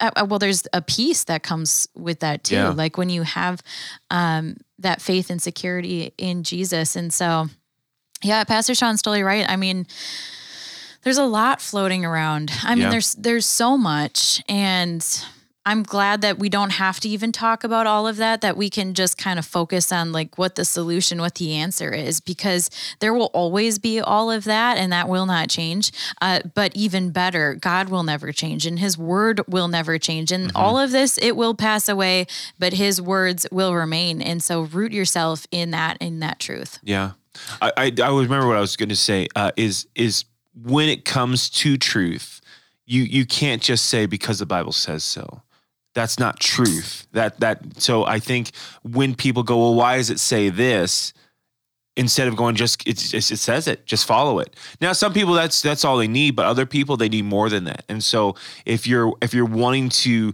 [0.00, 2.54] uh, uh, well there's a peace that comes with that too.
[2.54, 2.70] Yeah.
[2.70, 3.60] Like when you have
[4.10, 6.96] um that faith and security in Jesus.
[6.96, 7.48] And so
[8.22, 9.48] yeah, Pastor Sean's totally right.
[9.48, 9.86] I mean,
[11.02, 12.52] there's a lot floating around.
[12.62, 12.90] I mean, yeah.
[12.90, 15.04] there's there's so much and
[15.64, 18.68] I'm glad that we don't have to even talk about all of that, that we
[18.68, 22.68] can just kind of focus on like what the solution, what the answer is, because
[22.98, 25.92] there will always be all of that and that will not change.
[26.20, 30.32] Uh, but even better, God will never change and his word will never change.
[30.32, 30.56] And mm-hmm.
[30.56, 32.26] all of this, it will pass away,
[32.58, 34.20] but his words will remain.
[34.20, 36.80] And so root yourself in that, in that truth.
[36.82, 37.12] Yeah.
[37.60, 40.24] I, I, I remember what I was going to say uh, is is
[40.54, 42.40] when it comes to truth,
[42.86, 45.42] you you can't just say because the Bible says so.
[45.94, 47.06] That's not truth.
[47.12, 48.50] That that so I think
[48.82, 51.12] when people go, well, why does it say this?
[51.94, 54.56] Instead of going just it, it says it, just follow it.
[54.80, 57.64] Now, some people that's that's all they need, but other people they need more than
[57.64, 57.84] that.
[57.90, 60.32] And so if you're if you're wanting to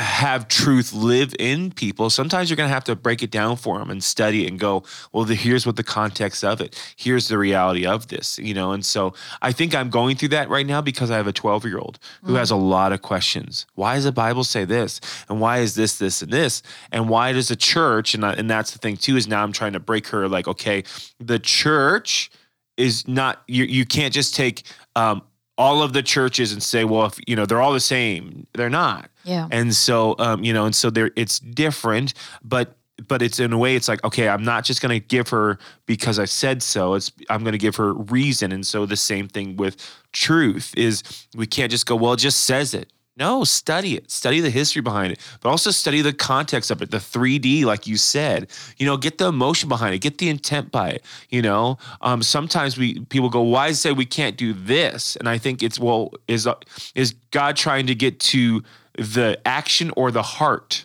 [0.00, 3.78] have truth live in people, sometimes you're going to have to break it down for
[3.78, 4.82] them and study it and go,
[5.12, 6.80] well, the, here's what the context of it.
[6.96, 8.72] Here's the reality of this, you know?
[8.72, 11.66] And so I think I'm going through that right now because I have a 12
[11.66, 13.66] year old who has a lot of questions.
[13.74, 15.00] Why does the Bible say this?
[15.28, 16.62] And why is this, this, and this?
[16.90, 19.52] And why does the church, and, I, and that's the thing too, is now I'm
[19.52, 20.84] trying to break her like, okay,
[21.18, 22.30] the church
[22.76, 24.62] is not, you, you can't just take,
[24.96, 25.22] um,
[25.60, 28.70] all of the churches and say, well, if you know they're all the same, they're
[28.70, 29.10] not.
[29.24, 29.46] Yeah.
[29.50, 33.58] And so, um, you know, and so there, it's different, but but it's in a
[33.58, 36.94] way, it's like, okay, I'm not just going to give her because I said so.
[36.94, 38.52] It's I'm going to give her reason.
[38.52, 39.76] And so the same thing with
[40.12, 41.02] truth is
[41.34, 42.90] we can't just go, well, it just says it.
[43.20, 44.10] No, study it.
[44.10, 47.86] Study the history behind it, but also study the context of it, the 3D, like
[47.86, 48.48] you said.
[48.78, 51.04] You know, get the emotion behind it, get the intent by it.
[51.28, 55.28] You know, um, sometimes we people go, "Why is it we can't do this?" And
[55.28, 56.54] I think it's well, is uh,
[56.94, 58.62] is God trying to get to
[58.96, 60.84] the action or the heart?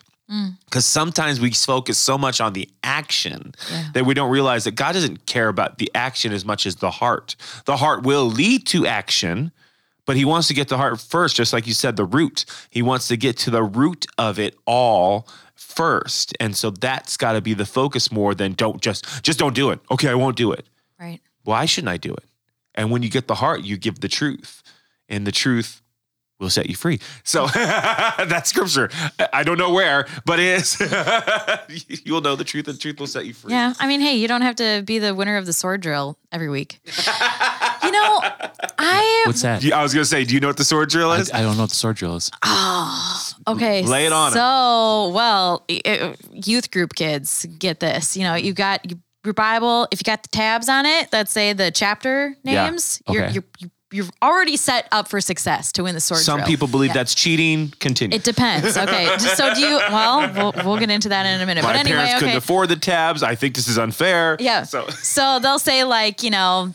[0.64, 3.54] Because sometimes we focus so much on the action
[3.94, 6.90] that we don't realize that God doesn't care about the action as much as the
[6.90, 7.36] heart.
[7.64, 9.52] The heart will lead to action,
[10.06, 12.44] but he wants to get the heart first, just like you said, the root.
[12.70, 16.34] He wants to get to the root of it all first.
[16.40, 19.70] And so that's got to be the focus more than don't just just don't do
[19.70, 19.80] it.
[19.90, 20.66] Okay, I won't do it.
[20.98, 21.20] Right.
[21.44, 22.24] Why shouldn't I do it?
[22.74, 24.62] And when you get the heart, you give the truth.
[25.08, 25.82] And the truth
[26.38, 27.00] will set you free.
[27.24, 28.90] So that's scripture.
[29.32, 30.80] I don't know where, but it is.
[32.04, 33.52] You'll know the truth, and the truth will set you free.
[33.52, 33.74] Yeah.
[33.78, 36.48] I mean, hey, you don't have to be the winner of the sword drill every
[36.48, 36.80] week.
[37.86, 38.20] you know,
[38.78, 39.62] I What's that?
[39.62, 41.30] You- I was gonna say, do you know what the sword drill I, is?
[41.32, 42.30] I don't know what the sword drill is.
[42.42, 43.82] Oh, okay.
[43.82, 44.32] Lay it on 'em.
[44.34, 48.16] So, well, i- i- uh, youth group kids get this.
[48.16, 49.88] You know, you got you- your Bible.
[49.90, 52.64] If you got the tabs on it that say the chapter Yeah.
[52.70, 56.38] names, you're you're you- you're already set up for success to win the sword Some
[56.38, 56.46] drill.
[56.48, 56.94] people believe Yeah.
[56.94, 57.72] that's cheating.
[57.78, 58.16] Continue.
[58.16, 58.76] It depends.
[58.76, 59.08] Okay.
[59.36, 59.76] So do you?
[59.90, 61.62] Well, we'll, we'll get into that in a minute.
[61.62, 62.36] My but anyway, parents couldn't okay.
[62.36, 63.22] afford the tabs.
[63.22, 64.36] I think this is unfair.
[64.40, 64.64] Yeah.
[64.64, 66.74] So So they'll say like, you know,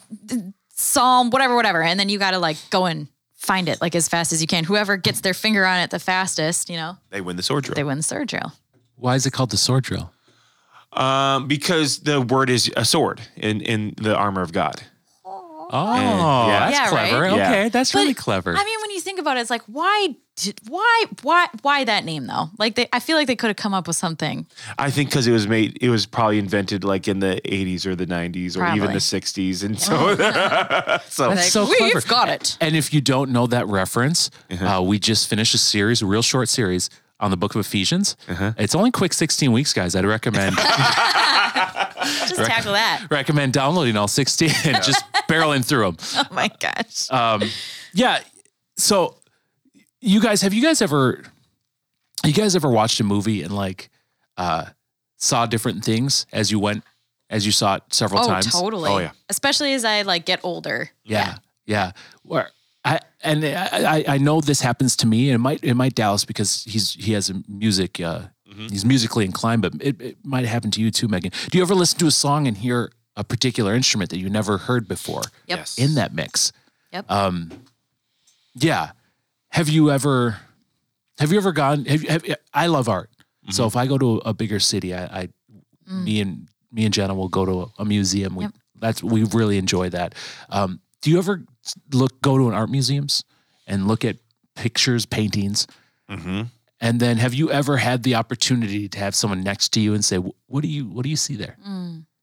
[0.82, 1.82] Psalm, whatever, whatever.
[1.84, 4.48] And then you got to like go and find it like as fast as you
[4.48, 4.64] can.
[4.64, 7.76] Whoever gets their finger on it the fastest, you know, they win the sword drill.
[7.76, 8.52] they win the sword drill.
[8.96, 10.12] Why is it called the sword drill?
[10.94, 14.82] Um, because the word is a sword in in the armor of God.
[15.74, 16.60] Oh, yeah.
[16.70, 17.22] that's Yeah, clever.
[17.22, 17.32] right?
[17.32, 17.70] Okay, Yeah.
[17.70, 18.58] that's But, really clever.
[18.58, 20.18] I mean, when you think about it, it's like, why, did,
[20.68, 22.50] why, why, why that name though?
[22.58, 24.46] Like, they, I feel like they could have come up with something.
[24.78, 27.96] I think because it was made, it was probably invented like in the 80s or
[27.96, 30.16] the 90s or even the 60s, and so
[31.08, 31.84] so That's so clever.
[31.96, 32.58] We've got it.
[32.62, 34.78] And if you don't know that reference, Uh-huh.
[34.78, 36.90] uh, we just finished a series, a real short series
[37.20, 38.16] on the book of Ephesians.
[38.28, 38.54] Uh-huh.
[38.58, 39.96] It's only quick 16 weeks, guys.
[39.96, 40.56] I'd recommend
[42.28, 43.06] Just tackle that.
[43.12, 45.98] recommend downloading all 16 and just barreling through them.
[46.16, 47.08] Oh my gosh.
[47.94, 48.20] Yeah.
[48.78, 49.16] So
[50.02, 51.24] you guys, have you guys ever
[52.26, 53.90] you guys ever watched a movie and like
[54.38, 54.66] uh
[55.18, 56.84] saw different things as you went
[57.30, 58.52] as you saw it several oh, times?
[58.52, 58.90] totally.
[58.92, 59.12] Oh, yeah.
[59.30, 60.90] Especially as I like get older.
[61.04, 61.92] Yeah, yeah.
[62.24, 62.50] Where
[62.84, 65.96] I and I, I- I know this happens to me, and it might it might
[65.96, 68.00] Dallas because he's he has a music.
[68.02, 68.24] Uh,
[68.70, 71.32] He's musically inclined, but it, it might happen to you too, Megan.
[71.50, 74.58] Do you ever listen to a song and hear a particular instrument that you never
[74.58, 75.60] heard before Yep.
[75.60, 75.78] Yes.
[75.78, 76.52] in that mix?
[76.92, 77.10] Yep.
[77.10, 77.50] Um
[78.54, 78.92] Yeah.
[79.52, 80.38] Have you ever
[81.20, 81.86] have you ever gone?
[81.86, 82.24] Have, you- have
[82.54, 83.10] I love art,
[83.50, 85.30] so if I go to a bigger city, I, I
[85.88, 88.36] me and me and Jenna will go to a, a museum.
[88.36, 88.54] We Yep.
[88.80, 90.16] that's we really enjoy that.
[90.50, 91.44] Um, do you ever
[91.94, 93.24] look go to an art museums
[93.68, 94.18] and look at
[94.56, 95.68] pictures, paintings,
[96.10, 96.48] Mhm.
[96.80, 100.04] and then have you ever had the opportunity to have someone next to you and
[100.04, 101.58] say, "What do you What do you see there?"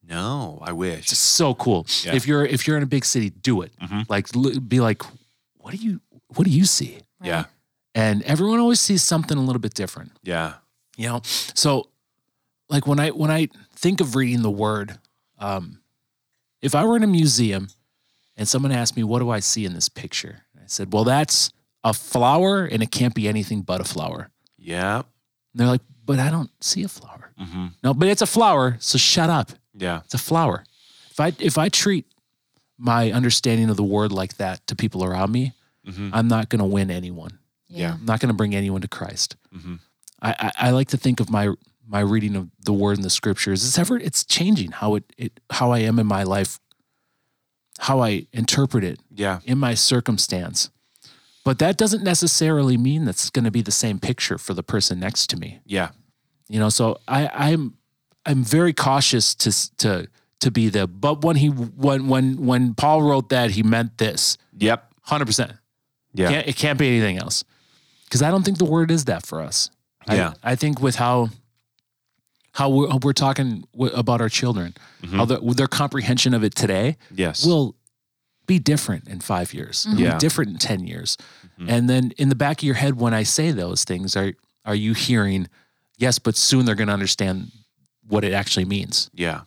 [0.03, 1.13] no, I wish.
[1.13, 1.87] It's so cool.
[2.05, 2.15] Yeah.
[2.15, 3.73] If you're if you're in a big city, do it.
[3.83, 4.07] Mhm.
[4.09, 4.29] Like
[4.69, 5.03] be like,
[5.59, 6.01] "What do you
[6.35, 7.45] What do you see?" Yeah,
[7.95, 10.13] and everyone always sees something a little bit different.
[10.23, 10.55] Yeah,
[10.97, 11.21] you know?
[11.25, 11.89] So
[12.69, 14.99] like when i when i think of reading the word
[15.39, 15.81] um
[16.61, 17.69] if i were in a museum
[18.37, 20.43] and someone asked me what do i see in this picture?
[20.57, 21.51] I said well that's
[21.83, 24.31] a flower and it can't be anything but a flower.
[24.59, 25.05] Yeah, and
[25.55, 27.33] they're like but i don't see a flower.
[27.39, 29.53] Hmm no but it's a flower so shut up.
[29.75, 30.65] Yeah, it's a flower.
[31.11, 32.05] If i if i treat
[32.77, 35.53] my understanding of the word like that to people around me
[35.89, 36.11] Mhm.
[36.13, 37.39] i'm not going to win anyone
[37.71, 37.95] Yeah.
[37.95, 39.37] I'm not going to bring anyone to Christ.
[39.55, 39.79] Mhm.
[40.23, 41.53] I, I, I like to think of my
[41.87, 43.63] my reading of the Word in the Scriptures.
[43.65, 46.59] It's ever it's changing how it, it how I am in my life,
[47.79, 50.71] how I interpret it yeah, in my circumstance.
[51.45, 54.99] But that doesn't necessarily mean that's going to be the same picture for the person
[55.01, 55.61] next to me.
[55.65, 55.91] Yeah.
[56.49, 57.75] You know, so I, I'm
[58.27, 60.09] I'm very cautious to to
[60.41, 60.87] to be the.
[60.87, 64.93] But when he when when when Paul wrote that, he meant this Yep.
[65.03, 65.53] hundred percent.
[66.19, 66.31] Yeah.
[66.31, 67.45] Can't, it can't be anything else.
[68.05, 69.71] Because I don't think the word is that for us.
[70.07, 70.33] I- Yeah.
[70.43, 71.29] I, think with how
[72.53, 75.17] how we're, we're talking w- about our children, mm-hmm.
[75.17, 77.45] how their, their comprehension of it today Yes.
[77.47, 77.75] will
[78.47, 79.87] be different in five years.
[79.87, 80.15] It'll Yeah.
[80.15, 81.17] be different in ten years.
[81.61, 81.71] Mm-hmm.
[81.71, 84.33] And then in the back of your head, when I say those things, are
[84.65, 85.49] are you hearing?
[85.99, 87.51] Yes, but soon they're going to understand
[88.09, 89.11] what it actually means.
[89.15, 89.43] yeah.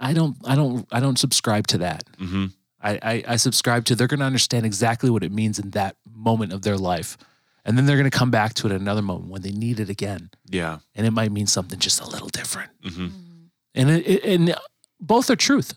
[0.00, 0.36] I don't.
[0.44, 0.86] I don't.
[0.92, 2.04] I don't subscribe to that.
[2.20, 2.46] Mm-hmm.
[2.84, 3.06] Mm-hmm.
[3.06, 5.96] I, I, I subscribe to they're going to understand exactly what it means in that
[6.14, 7.16] moment of their life.
[7.64, 9.80] And then they're going to come back to it at another moment when they need
[9.80, 10.30] it again.
[10.50, 10.78] Yeah.
[10.94, 12.70] And it might mean something just a little different.
[12.82, 13.08] Mm-hmm.
[13.74, 14.54] And, it, it, and
[15.00, 15.72] both are truth.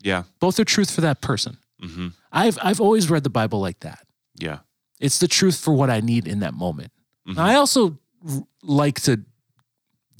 [0.00, 0.22] Yeah.
[0.38, 1.58] Both are truth for that person.
[1.82, 2.08] Mm-hmm.
[2.30, 4.06] I've, I've always read the Bible like that.
[4.38, 4.58] Yeah.
[5.00, 6.92] It's the truth for what I need in that moment.
[7.28, 7.38] Mhm.
[7.38, 7.98] I also
[8.28, 9.20] r- like to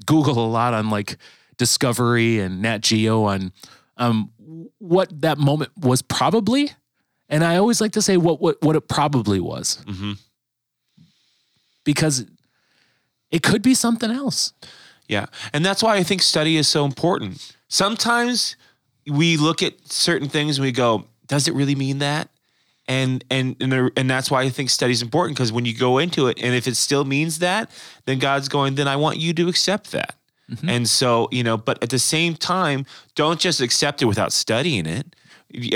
[0.07, 1.19] Google a lot on like
[1.57, 3.53] Discovery and Nat Geo on
[3.97, 4.33] um,
[4.79, 6.71] what that moment was probably.
[7.29, 10.13] And I always like to say what, what, what it probably was Mm-hmm.
[11.85, 12.27] because
[13.31, 14.53] it could be something else.
[15.09, 15.27] Yeah.
[15.53, 17.55] And that's why I think study is so important.
[17.69, 18.57] Sometimes
[19.11, 22.29] we look at certain things and we go, does it really mean that?
[22.89, 25.75] And and and, there- and that's why I think study is important because when you
[25.77, 27.71] go into it and if it still means that,
[28.07, 30.17] then God's going, then I want you to accept that.
[30.51, 30.69] Mm-hmm.
[30.69, 32.85] And so, you know, but at the same time,
[33.15, 35.15] don't just accept it without studying it.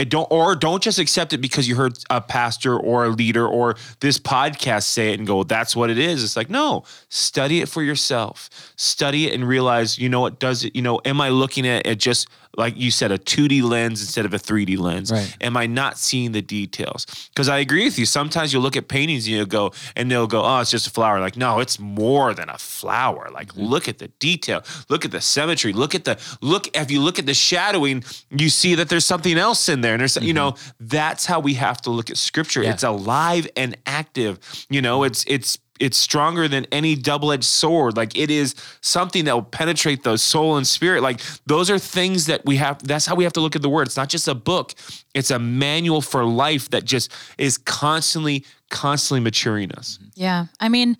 [0.08, 3.76] Don't or don't just accept it because you heard a pastor or a leader or
[4.00, 6.24] this podcast say it and go, that's what it is.
[6.24, 8.72] It's like, no, study it for yourself.
[8.76, 11.86] Study it and realize, you know what does it, you know, am I looking at
[11.86, 12.26] it just
[12.56, 15.10] like you said, a 2D lens instead of a 3D lens?
[15.12, 15.36] Right.
[15.40, 17.06] Am I not seeing the details?
[17.34, 18.06] Because I agree with you.
[18.06, 20.90] Sometimes you'll look at paintings and you'll go, and they'll go, oh, it's just a
[20.90, 21.20] flower.
[21.20, 23.28] Like, no, it's more than a flower.
[23.32, 23.62] Like, Mm-hmm.
[23.66, 24.62] look at the detail.
[24.88, 25.72] Look at the symmetry.
[25.72, 26.68] Look at the look.
[26.76, 29.94] If you look at the shadowing, you see that there's something else in there.
[29.94, 32.60] And there's, you know, that's how we have to look at scripture.
[32.60, 32.66] Mm-hmm.
[32.68, 32.74] Yeah.
[32.74, 34.38] It's alive and active.
[34.68, 37.96] You know, it's it's it's stronger than any double-edged sword.
[37.96, 41.02] Like it is something that will penetrate the soul and spirit.
[41.02, 43.68] Like those are things that we have that's how we have to look at the
[43.68, 43.86] word.
[43.86, 44.74] It's not just a book.
[45.14, 49.98] It's a manual for life that just is constantly constantly maturing us.
[50.14, 50.46] Yeah.
[50.60, 50.96] I mean,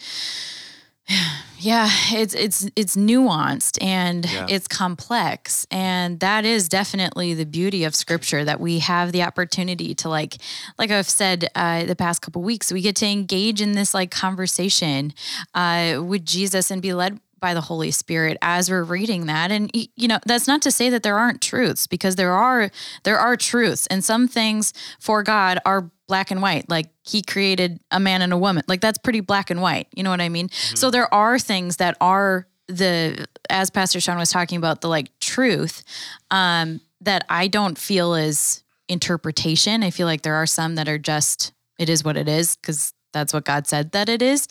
[1.59, 4.47] yeah, it's it's it's nuanced and Yeah.
[4.49, 9.95] it's complex and that is definitely the beauty of scripture that we have the opportunity
[9.97, 10.37] to like
[10.79, 14.11] like I've said uh, the past couple weeks we get to engage in this like
[14.11, 15.15] conversation
[15.55, 19.71] uh, with Jesus and be led by the Holy Spirit as we're reading that and
[19.75, 22.71] you know that's not to say that there aren't truths because there are
[23.05, 26.69] there are truths and some things for God are black and white.
[26.69, 28.65] Like he created a man and a woman.
[28.69, 29.89] Like that's pretty black and white.
[29.95, 30.51] You know what I mean?
[30.51, 35.17] So there are things that are the as Pastor Sean was talking about the like
[35.21, 35.85] truth
[36.33, 39.83] um that I don't feel is interpretation.
[39.83, 42.93] I feel like there are some that are just it is what it is because
[43.13, 44.47] that's what God said that it is.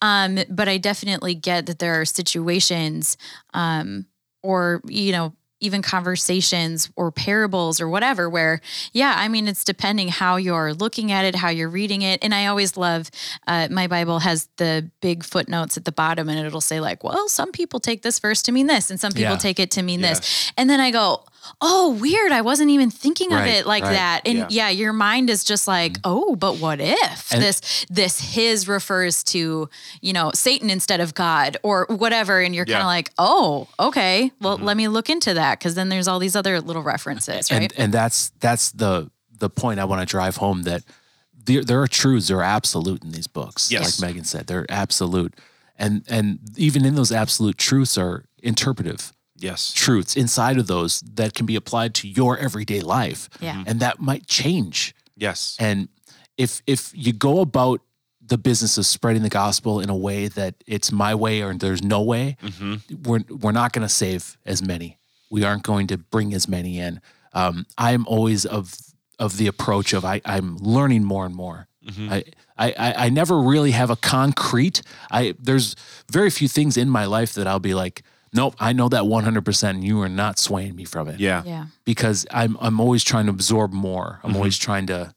[0.00, 3.16] Um, but I definitely get that there are situations
[3.52, 4.06] um,
[4.42, 5.34] or, you know,
[5.64, 8.60] even conversations or parables or whatever where
[8.92, 12.22] yeah i mean it's depending how you're looking at it how you're reading it.
[12.22, 13.10] And i always love
[13.46, 17.28] uh, my bible has the big footnotes at the bottom and it'll say like well
[17.28, 19.36] some people take this verse to mean this and some people Yeah.
[19.38, 20.52] take it to mean this.
[20.56, 21.24] And then i go
[21.60, 24.46] oh weird i wasn't even thinking of it like right, that and yeah.
[24.50, 24.68] yeah.
[24.70, 26.02] your mind is just like mm-hmm.
[26.04, 29.68] oh but what if And- this this his refers to
[30.00, 34.30] you know satan instead of god or whatever and you're kind of like oh okay
[34.40, 34.64] well mm-hmm.
[34.64, 37.72] let me look into that because then there's all these other little references right and
[37.76, 40.82] and that's that's the the point I want to drive home that
[41.44, 43.70] there, there are truths that are absolute in these books.
[43.70, 44.00] Yes.
[44.00, 45.34] Like Megan said, they're absolute.
[45.76, 49.12] And and even in those absolute truths are interpretive
[49.44, 53.28] yes truths inside of those that can be applied to your everyday life.
[53.40, 53.54] Yeah.
[53.54, 53.68] Mm-hmm.
[53.68, 54.94] And that might change.
[55.16, 55.88] yes And
[56.36, 57.80] if if you go about
[58.26, 61.82] the business of spreading the gospel in a way that it's my way or there's
[61.82, 62.74] no way, mm-hmm.
[63.02, 64.98] we're we're not going to save as many.
[65.30, 67.00] We aren't going to bring as many in.
[67.32, 68.74] Um, I'm always of
[69.18, 71.68] of the approach of I, I'm learning more and more.
[71.86, 72.12] Mm-hmm.
[72.12, 72.24] I,
[72.56, 74.82] I I I never really have a concrete.
[75.10, 75.76] I there's
[76.10, 78.02] very few things in my life that I'll be like,
[78.34, 81.42] nope, I know that 100, percent and you are not swaying me from it yeah
[81.44, 84.20] yeah because I'm I'm always trying to absorb more.
[84.22, 84.36] I'm mm-hmm.
[84.36, 85.14] always trying to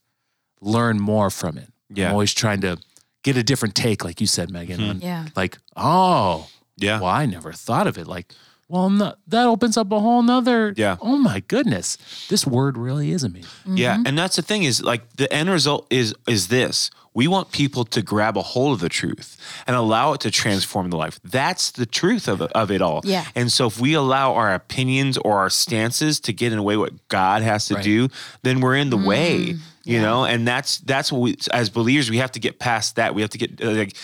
[0.60, 1.72] learn more from it.
[1.90, 2.06] Yeah.
[2.08, 2.78] I'm always trying to
[3.22, 4.80] get a different take, like you said, Megan.
[4.80, 4.90] Mm-hmm.
[4.90, 5.26] On Yeah.
[5.36, 8.32] like, oh, yeah well, I never thought of it like
[8.68, 10.74] well, no, that opens up a whole nother.
[10.76, 10.96] Yeah.
[11.00, 11.96] Oh my goodness,
[12.28, 13.48] this word really is amazing.
[13.66, 16.90] Yeah, and that's the thing is like the end result is is this.
[17.14, 20.90] We want people to grab a hold of the truth and allow it to transform
[20.90, 21.18] the life.
[21.24, 23.00] That's the truth of it, of it all.
[23.02, 23.24] Yeah.
[23.34, 26.76] And so if we allow our opinions or our stances to get in the way
[26.76, 27.82] what God has to Right.
[27.82, 28.08] do,
[28.42, 30.02] then we're in the way, you yeah.
[30.02, 30.26] know?
[30.26, 33.16] And that's that's what we as believers we have to get past that.
[33.16, 33.96] We have to get uh, like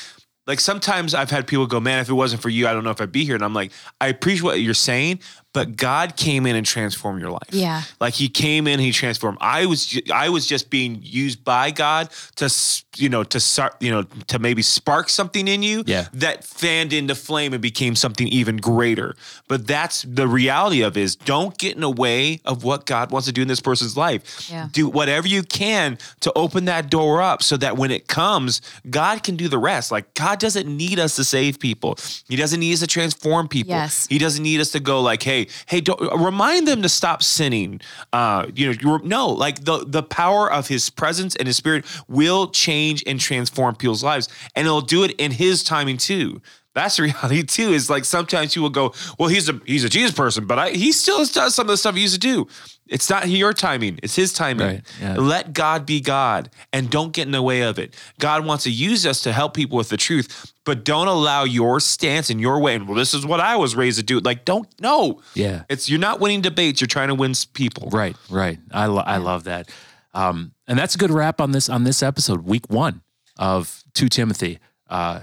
[0.47, 2.90] like sometimes I've had people go, "Man, if it wasn't for you, I don't know
[2.90, 5.20] if I'd be here." And I'm like, "I appreciate what you're saying,
[5.55, 7.82] but God came in and transformed your life." Yeah.
[8.00, 9.38] Like he came in, he transformed.
[9.40, 12.52] I was I was just being used by God to
[12.96, 16.09] you know to start you know to maybe spark something in you Yeah.
[16.12, 19.16] that fanned into flame and became something even greater.
[19.48, 23.11] But that's the reality of it is don't get in the way of what God
[23.11, 24.48] wants to do in this person's life.
[24.50, 24.68] Yeah.
[24.70, 29.22] Do whatever you can to open that door up so that when it comes, God
[29.22, 29.90] can do the rest.
[29.92, 31.96] Like God doesn't need us to save people.
[32.28, 33.70] He doesn't need us to transform people.
[33.74, 34.07] Yes.
[34.11, 35.82] He doesn't need us to go like, hey, hey,
[36.16, 37.80] remind them to stop sinning.
[38.12, 42.49] Uh, you know, no, like the the power of His presence and His Spirit will
[42.49, 46.40] change and transform people's lives, and it'll do it in His timing too.
[46.74, 47.72] That's the reality too.
[47.72, 50.70] Is like sometimes you will go, well, he's a he's a Jesus person, but I,
[50.70, 52.46] he still does some of the stuff he used to do.
[52.86, 54.66] It's not your timing; it's His timing.
[54.66, 55.16] Right, yeah.
[55.16, 57.94] Let God be God, and don't get in the way of it.
[58.18, 61.80] God wants to use us to help people with the truth, but don't allow your
[61.80, 62.74] stance and your way.
[62.74, 64.20] And well, this is what I was raised to do.
[64.20, 65.22] Like, don't no.
[65.34, 65.62] Yeah.
[65.70, 66.82] It's you're not winning debates.
[66.82, 67.88] You're trying to win people.
[67.88, 68.58] Right, right.
[68.70, 69.70] I lo- I love that.
[70.12, 73.00] Um, and that's a good wrap on this on this episode, week one
[73.38, 74.58] of Two Timothy.
[74.90, 75.20] Uh,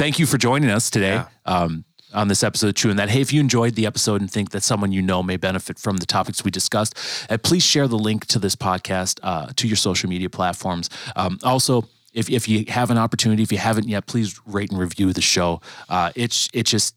[0.00, 1.14] thank you for joining us today.
[1.14, 1.26] Yeah.
[1.44, 3.10] Um, on this episode of Chew on That.
[3.10, 5.98] Hey, if you enjoyed the episode and think that someone you know may benefit from
[5.98, 6.96] the topics we discussed,
[7.30, 10.90] uh, please share the link to this podcast uh, to your social media platforms.
[11.14, 14.80] Um, also, if, if you have an opportunity, if you haven't yet, please rate and
[14.80, 15.60] review the show.
[15.88, 16.96] Uh, it's it just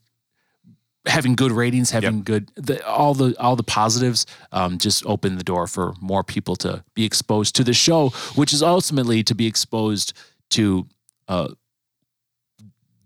[1.06, 5.44] having good ratings, having good the, all the all the positives, um, just open the
[5.44, 9.46] door for more people to be exposed to the show, which is ultimately to be
[9.46, 10.12] exposed
[10.50, 10.88] to
[11.28, 11.50] uh,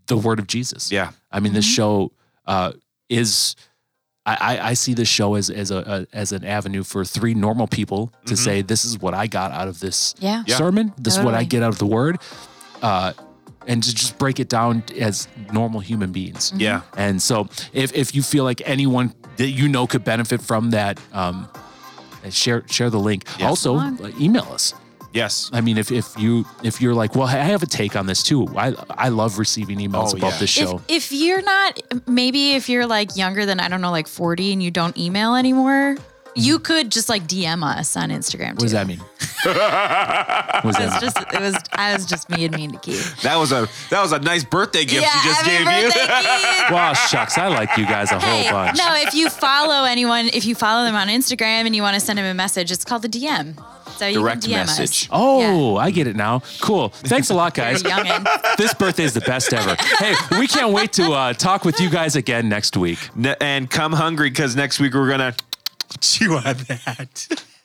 [0.08, 0.90] the word of Jesus.
[0.92, 1.12] Yeah.
[1.30, 2.12] I mean, this show
[2.46, 2.72] uh,
[3.08, 3.54] is.
[4.26, 7.32] I, I- I see this show as as a, a as an avenue for three
[7.34, 10.42] normal people to say this is what I got out of this Yeah.
[10.46, 10.56] Yeah.
[10.56, 10.92] sermon.
[10.98, 12.18] This is what I get out of the word,
[12.82, 13.12] uh,
[13.66, 16.52] and to just break it down as normal human beings.
[16.56, 16.82] Yeah.
[16.96, 21.00] And so, if, if you feel like anyone that you know could benefit from that,
[21.12, 21.48] um,
[22.30, 23.24] share share the link.
[23.42, 24.74] Also, uh, email us.
[25.12, 25.50] Yes.
[25.52, 28.22] I mean, if, if you if you're like, well, I have a take on this
[28.22, 28.46] too.
[28.56, 30.38] I I love receiving emails Oh, about yeah.
[30.38, 30.82] this show.
[30.88, 34.52] If, if you're not, maybe if you're like younger than, I don't know, like 40
[34.52, 36.32] and you don't email anymore, mm-hmm.
[36.34, 38.50] you could just like DM us on Instagram.
[38.50, 38.98] what does that mean?
[39.44, 43.22] what does It that was just, it was, I was just being mean to Keith.
[43.22, 46.00] That was a that was a nice birthday gift you just happy gave birthday,
[46.68, 46.74] you.
[46.74, 48.76] Wow, shucks, I like you guys a whole bunch.
[48.76, 52.00] no, if you follow anyone, if you follow them on Instagram and you want to
[52.00, 53.56] send them a message, it's called a DM.
[53.98, 55.04] So you Direct can DM message.
[55.04, 55.08] Us.
[55.10, 56.42] Oh, I get it now.
[56.60, 56.90] Cool.
[56.90, 57.82] Thanks a lot, guys.
[57.82, 57.90] You're
[58.56, 59.76] this birthday is the best ever.
[59.98, 62.98] Hey, we can't wait to uh, talk with you guys again next week.
[63.16, 65.34] Ne- and come hungry because next week we're gonna
[66.00, 67.44] chew on that.